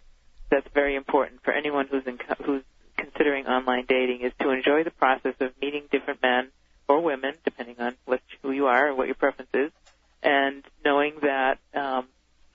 that's 0.51 0.67
very 0.73 0.95
important 0.95 1.43
for 1.43 1.53
anyone 1.53 1.87
who's 1.91 2.07
in, 2.07 2.19
who's 2.47 2.63
considering 2.97 3.47
online 3.47 3.85
dating 3.87 4.23
is 4.23 4.33
to 4.41 4.51
enjoy 4.51 4.85
the 4.85 4.91
process 4.91 5.35
of 5.41 5.51
meeting 5.61 5.83
different 5.93 6.23
men 6.23 6.49
or 6.89 7.03
women, 7.03 7.35
depending 7.45 7.77
on 7.79 7.95
what 8.07 8.23
who 8.41 8.53
you 8.53 8.67
are 8.69 8.89
and 8.89 8.97
what 8.97 9.07
your 9.07 9.17
preference 9.17 9.51
is, 9.53 9.71
and 10.23 10.65
knowing 10.83 11.13
that 11.21 11.59
um, 11.75 12.07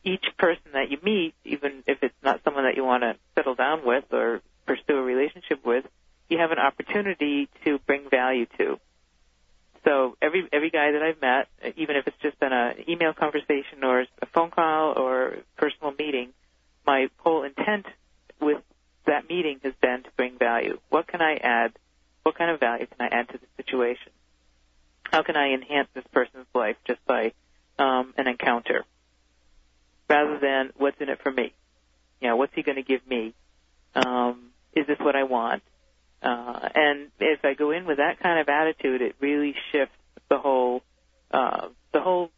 each 0.04 0.26
person 0.38 0.72
that 0.74 0.90
you 0.90 0.98
meet, 1.04 1.34
even 1.44 1.84
if 1.88 2.02
it's 2.02 2.16
not 2.24 2.42
someone 2.44 2.64
that 2.64 2.76
you 2.76 2.84
want 2.86 3.04
to 3.04 3.16
settle 3.36 3.56
down 3.56 3.86
with 3.86 4.06
or 4.12 4.42
pursue 4.66 4.98
a 4.98 5.02
relationship 5.02 5.66
with, 5.66 5.86
you 6.30 6.38
have 6.38 6.52
an 6.52 6.60
opportunity 6.60 7.50
to 7.66 7.80
bring 7.80 8.10
value 8.10 8.46
to. 8.58 8.80
So 9.86 10.18
every 10.22 10.48
every 10.52 10.70
guy 10.70 10.92
that 10.92 11.02
I've 11.02 11.22
met, 11.22 11.48
even 11.78 11.96
if 11.96 12.08
it's 12.08 12.18
just 12.22 12.40
been 12.40 12.54
an 12.54 12.90
email 12.90 13.14
conversation 13.14 13.84
or 13.84 14.02
a 14.22 14.26
phone 14.34 14.52
call 14.52 14.94
or 14.98 15.38
personal 15.58 15.94
meeting, 15.98 16.30
my 16.86 17.10
whole 17.18 17.44
intent 17.44 17.86
with 18.40 18.62
that 19.06 19.28
meeting 19.30 19.60
has 19.64 19.74
been 19.82 20.04
to 20.04 20.10
bring 20.18 20.38
value. 20.38 20.80
What 20.90 21.08
can 21.08 21.22
I 21.22 21.36
add? 21.36 21.72
What 22.24 22.36
kind 22.36 22.52
of 22.52 22.60
value 22.60 22.86
can 22.86 23.00
I 23.00 23.16
add 23.16 23.30
to 23.30 23.38
the 23.38 23.48
situation? 23.58 24.12
How 25.04 25.24
can 25.24 25.36
I 25.36 25.54
enhance 25.54 25.88
this 25.94 26.04
person's 26.12 26.46
life 26.54 26.76
just 26.86 27.04
by 27.06 27.32
um, 27.80 28.14
an 28.18 28.28
encounter, 28.28 28.84
rather 30.10 30.38
than 30.40 30.72
what's 30.78 30.99
in 31.10 31.14
it 31.14 31.22
for 31.22 31.32
me? 31.32 31.54
You 32.22 32.30
know, 32.30 32.36
what's 32.36 32.54
he 32.56 32.64
going 32.64 32.76
to 32.78 32.84
give 32.84 33.06
me? 33.08 33.34
Um, 33.96 34.52
is 34.76 34.88
this 34.88 35.00
what 35.00 35.16
I 35.16 35.24
want? 35.24 35.64
Uh, 36.22 36.70
and 36.76 37.08
if 37.20 37.44
I 37.44 37.54
go 37.54 37.72
in 37.72 37.86
with 37.86 37.98
that 37.98 38.20
kind 38.20 38.40
of 38.40 38.50
attitude, 38.50 39.02
it 39.02 39.16
really 39.20 39.56
shifts 39.72 39.96
the 40.30 40.38
whole 40.38 40.84
uh, 41.32 41.70
the 41.94 42.02
whole 42.02 42.30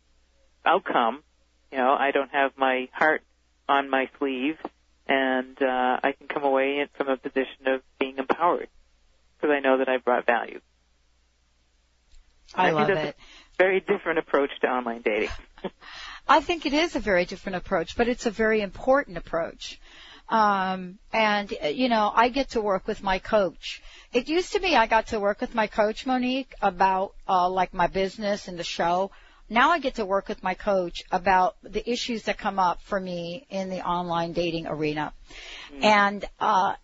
outcome. 0.66 1.24
You 1.72 1.80
know, 1.80 1.94
I 1.94 2.12
don't 2.12 2.32
have 2.32 2.52
my 2.58 2.90
heart 2.94 3.22
on 3.68 3.90
my 3.90 4.10
sleeve, 4.20 4.58
and 5.08 5.58
uh, 5.62 6.00
I 6.04 6.14
can 6.18 6.28
come 6.28 6.44
away 6.44 6.80
in- 6.80 6.90
from 6.96 7.08
a 7.10 7.18
position 7.18 7.68
of 7.68 7.82
being 8.00 8.18
empowered 8.18 8.68
because 9.38 9.54
I 9.54 9.60
know 9.62 9.80
that 9.80 9.90
I 9.90 9.98
brought 9.98 10.26
value. 10.26 10.62
I 12.54 12.66
think 12.68 12.76
love 12.76 12.88
that's 12.90 13.08
it. 13.10 13.16
a 13.18 13.64
very 13.64 13.80
different 13.80 14.20
approach 14.20 14.52
to 14.62 14.68
online 14.68 15.02
dating. 15.04 15.30
I 16.28 16.42
think 16.42 16.61
it 16.72 16.78
is 16.78 16.96
a 16.96 17.00
very 17.00 17.26
different 17.26 17.58
approach, 17.58 17.96
but 17.96 18.08
it's 18.08 18.26
a 18.26 18.32
very 18.32 18.62
important 18.62 19.18
approach. 19.18 19.80
Um, 20.30 20.98
and 21.12 21.52
you 21.74 21.90
know, 21.90 22.12
I 22.14 22.30
get 22.30 22.52
to 22.52 22.62
work 22.62 22.88
with 22.88 23.04
my 23.04 23.20
coach. 23.20 23.82
It 24.14 24.30
used 24.30 24.54
to 24.54 24.62
be 24.62 24.76
I 24.76 24.88
got 24.88 25.08
to 25.08 25.20
work 25.20 25.42
with 25.42 25.54
my 25.54 25.68
coach 25.68 26.06
Monique 26.06 26.54
about 26.62 27.14
uh, 27.28 27.50
like 27.50 27.74
my 27.74 27.88
business 27.88 28.48
and 28.48 28.58
the 28.58 28.64
show. 28.64 29.12
Now 29.50 29.72
I 29.72 29.80
get 29.80 29.96
to 29.96 30.06
work 30.06 30.30
with 30.30 30.42
my 30.42 30.54
coach 30.54 31.04
about 31.12 31.58
the 31.62 31.88
issues 31.90 32.24
that 32.24 32.38
come 32.38 32.60
up 32.60 32.82
for 32.84 32.98
me 32.98 33.46
in 33.50 33.70
the 33.70 33.86
online 33.86 34.32
dating 34.32 34.68
arena. 34.68 35.12
And 35.82 36.24
uh, 36.40 36.76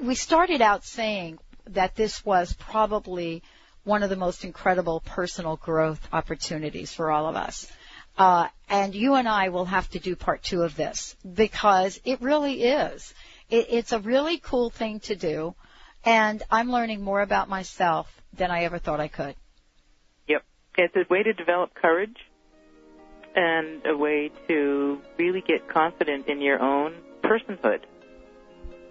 we 0.00 0.14
started 0.14 0.62
out 0.62 0.84
saying 0.84 1.38
that 1.70 1.96
this 1.96 2.24
was 2.24 2.52
probably 2.52 3.42
one 3.82 4.04
of 4.04 4.10
the 4.10 4.16
most 4.16 4.44
incredible 4.44 5.00
personal 5.00 5.56
growth 5.56 6.08
opportunities 6.12 6.92
for 6.92 7.10
all 7.10 7.26
of 7.26 7.34
us. 7.34 7.66
Uh, 8.16 8.48
and 8.68 8.94
you 8.94 9.14
and 9.14 9.28
I 9.28 9.48
will 9.50 9.64
have 9.64 9.88
to 9.90 9.98
do 9.98 10.16
part 10.16 10.42
two 10.42 10.62
of 10.62 10.76
this 10.76 11.16
because 11.34 12.00
it 12.04 12.20
really 12.20 12.62
is. 12.62 13.14
It, 13.48 13.66
it's 13.70 13.92
a 13.92 14.00
really 14.00 14.38
cool 14.38 14.70
thing 14.70 15.00
to 15.00 15.14
do, 15.14 15.54
and 16.04 16.42
I'm 16.50 16.70
learning 16.70 17.02
more 17.02 17.20
about 17.20 17.48
myself 17.48 18.06
than 18.32 18.50
I 18.50 18.64
ever 18.64 18.78
thought 18.78 19.00
I 19.00 19.08
could. 19.08 19.36
Yep. 20.28 20.42
It's 20.78 20.96
a 20.96 21.04
way 21.08 21.22
to 21.22 21.32
develop 21.32 21.74
courage 21.74 22.16
and 23.34 23.86
a 23.86 23.96
way 23.96 24.30
to 24.48 25.00
really 25.18 25.42
get 25.42 25.68
confident 25.68 26.26
in 26.26 26.40
your 26.40 26.60
own 26.60 26.94
personhood. 27.22 27.80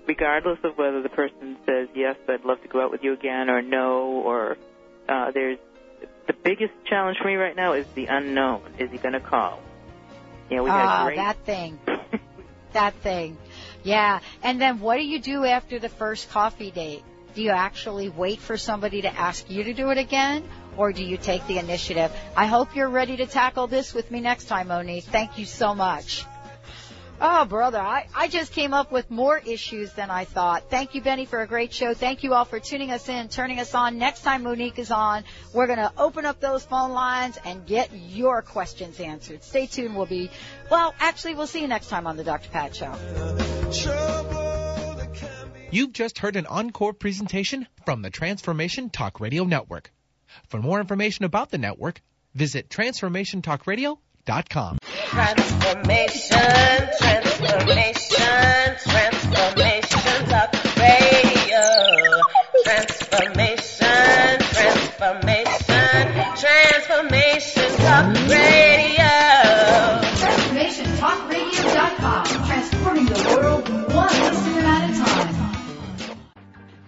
regardless 0.07 0.59
of 0.63 0.77
whether 0.77 1.01
the 1.01 1.09
person 1.09 1.57
says 1.65 1.87
yes, 1.95 2.15
I'd 2.29 2.45
love 2.45 2.61
to 2.61 2.67
go 2.67 2.83
out 2.83 2.91
with 2.91 3.03
you 3.03 3.13
again, 3.13 3.49
or 3.49 3.61
no, 3.61 4.21
or 4.23 4.57
uh, 5.09 5.31
there's 5.31 5.57
the 6.27 6.33
biggest 6.33 6.73
challenge 6.85 7.17
for 7.21 7.27
me 7.27 7.35
right 7.35 7.55
now 7.55 7.73
is 7.73 7.87
the 7.95 8.05
unknown. 8.05 8.61
Is 8.77 8.91
he 8.91 8.97
going 8.97 9.13
to 9.13 9.19
call? 9.19 9.59
Yeah, 10.49 10.61
we 10.61 10.69
had 10.69 10.85
Ah, 10.85 11.05
great. 11.05 11.15
that 11.17 11.37
thing. 11.45 11.79
that 12.73 12.93
thing. 12.95 13.37
Yeah. 13.83 14.19
And 14.43 14.61
then 14.61 14.79
what 14.79 14.97
do 14.97 15.03
you 15.03 15.19
do 15.19 15.45
after 15.45 15.79
the 15.79 15.89
first 15.89 16.29
coffee 16.29 16.71
date? 16.71 17.03
Do 17.33 17.41
you 17.41 17.51
actually 17.51 18.09
wait 18.09 18.39
for 18.39 18.57
somebody 18.57 19.01
to 19.01 19.13
ask 19.13 19.49
you 19.49 19.63
to 19.65 19.73
do 19.73 19.89
it 19.91 19.97
again? 19.97 20.43
Or 20.77 20.91
do 20.93 21.03
you 21.03 21.17
take 21.17 21.45
the 21.47 21.57
initiative? 21.57 22.11
I 22.35 22.45
hope 22.47 22.75
you're 22.75 22.89
ready 22.89 23.17
to 23.17 23.25
tackle 23.25 23.67
this 23.67 23.93
with 23.93 24.11
me 24.11 24.19
next 24.21 24.45
time, 24.45 24.67
Monique. 24.67 25.05
Thank 25.05 25.37
you 25.37 25.45
so 25.45 25.73
much. 25.73 26.25
Oh, 27.21 27.45
brother, 27.45 27.79
I, 27.79 28.07
I 28.13 28.27
just 28.27 28.51
came 28.51 28.73
up 28.73 28.91
with 28.91 29.09
more 29.09 29.37
issues 29.37 29.93
than 29.93 30.11
I 30.11 30.25
thought. 30.25 30.69
Thank 30.69 30.95
you, 30.95 31.01
Benny, 31.01 31.25
for 31.25 31.41
a 31.41 31.47
great 31.47 31.73
show. 31.73 31.93
Thank 31.93 32.23
you 32.23 32.33
all 32.33 32.43
for 32.43 32.59
tuning 32.59 32.91
us 32.91 33.07
in, 33.07 33.29
turning 33.29 33.59
us 33.59 33.73
on. 33.73 33.97
Next 33.97 34.21
time 34.21 34.43
Monique 34.43 34.77
is 34.79 34.91
on, 34.91 35.23
we're 35.53 35.67
going 35.67 35.79
to 35.79 35.91
open 35.97 36.25
up 36.25 36.41
those 36.41 36.65
phone 36.65 36.91
lines 36.91 37.39
and 37.45 37.65
get 37.65 37.89
your 37.93 38.41
questions 38.41 38.99
answered. 38.99 39.43
Stay 39.43 39.65
tuned. 39.65 39.95
We'll 39.95 40.05
be, 40.05 40.29
well, 40.69 40.93
actually, 40.99 41.35
we'll 41.35 41.47
see 41.47 41.61
you 41.61 41.69
next 41.69 41.87
time 41.87 42.05
on 42.05 42.17
the 42.17 42.23
Dr. 42.25 42.49
Pat 42.49 42.75
Show. 42.75 42.91
You've 45.71 45.93
just 45.93 46.19
heard 46.19 46.35
an 46.35 46.47
encore 46.47 46.93
presentation 46.93 47.67
from 47.85 48.01
the 48.01 48.09
Transformation 48.09 48.89
Talk 48.89 49.21
Radio 49.21 49.45
Network. 49.45 49.91
For 50.49 50.61
more 50.61 50.81
information 50.81 51.23
about 51.23 51.49
the 51.49 51.57
network, 51.57 52.01
visit 52.33 52.69
transformationtalkradio.com. 52.69 53.99
Transformation, 54.25 56.41
transformation, 56.97 58.73
transformation, 58.79 60.25
talk 60.25 60.49
radio. 60.81 61.61
Transformation, 62.63 64.39
transformation, 64.49 66.09
transformation, 66.41 67.69
talk 67.77 68.09
radio. 68.27 69.13
TransformationTalkRadio.com, 70.17 72.25
transforming 72.47 73.05
the 73.05 73.21
world 73.29 73.69
one 73.93 74.09
listener 74.09 74.61
at 74.61 74.89
a 74.89 74.93
time. 75.05 75.35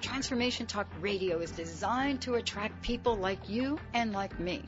Transformation 0.01 0.65
Talk 0.65 0.87
Radio 1.01 1.37
is 1.37 1.51
designed 1.51 2.21
to 2.21 2.33
attract 2.33 2.81
people 2.81 3.15
like 3.15 3.47
you 3.47 3.77
and 3.93 4.11
like 4.11 4.39
me. 4.39 4.63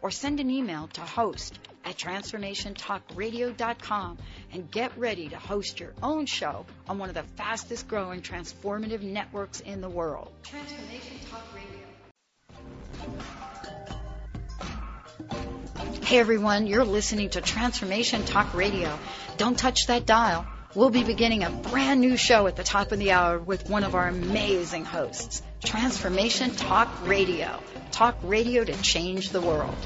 or 0.00 0.10
send 0.10 0.40
an 0.40 0.50
email 0.50 0.88
to 0.94 1.02
host 1.02 1.58
at 1.84 1.98
transformationtalkradio.com 1.98 4.18
and 4.52 4.70
get 4.70 4.96
ready 4.96 5.28
to 5.28 5.36
host 5.36 5.78
your 5.78 5.92
own 6.02 6.24
show 6.24 6.64
on 6.88 6.96
one 6.98 7.10
of 7.10 7.14
the 7.14 7.24
fastest 7.36 7.86
growing 7.86 8.22
transformative 8.22 9.02
networks 9.02 9.60
in 9.60 9.82
the 9.82 9.90
world. 9.90 10.32
Transformation 10.42 11.18
Talk 11.30 11.44
Radio. 11.54 11.66
Hey 16.10 16.18
everyone, 16.18 16.66
you're 16.66 16.84
listening 16.84 17.30
to 17.30 17.40
Transformation 17.40 18.24
Talk 18.24 18.52
Radio. 18.52 18.98
Don't 19.36 19.56
touch 19.56 19.86
that 19.86 20.06
dial. 20.06 20.44
We'll 20.74 20.90
be 20.90 21.04
beginning 21.04 21.44
a 21.44 21.50
brand 21.50 22.00
new 22.00 22.16
show 22.16 22.48
at 22.48 22.56
the 22.56 22.64
top 22.64 22.90
of 22.90 22.98
the 22.98 23.12
hour 23.12 23.38
with 23.38 23.70
one 23.70 23.84
of 23.84 23.94
our 23.94 24.08
amazing 24.08 24.84
hosts. 24.84 25.40
Transformation 25.64 26.50
Talk 26.56 27.06
Radio. 27.06 27.62
Talk 27.92 28.16
radio 28.24 28.64
to 28.64 28.72
change 28.82 29.30
the 29.30 29.40
world. 29.40 29.76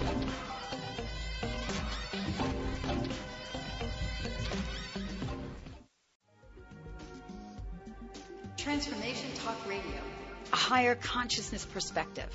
Transformation 8.57 9.29
Talk 9.35 9.69
Radio. 9.69 10.01
A 10.55 10.57
higher 10.57 10.95
consciousness 10.95 11.67
perspective. 11.67 12.35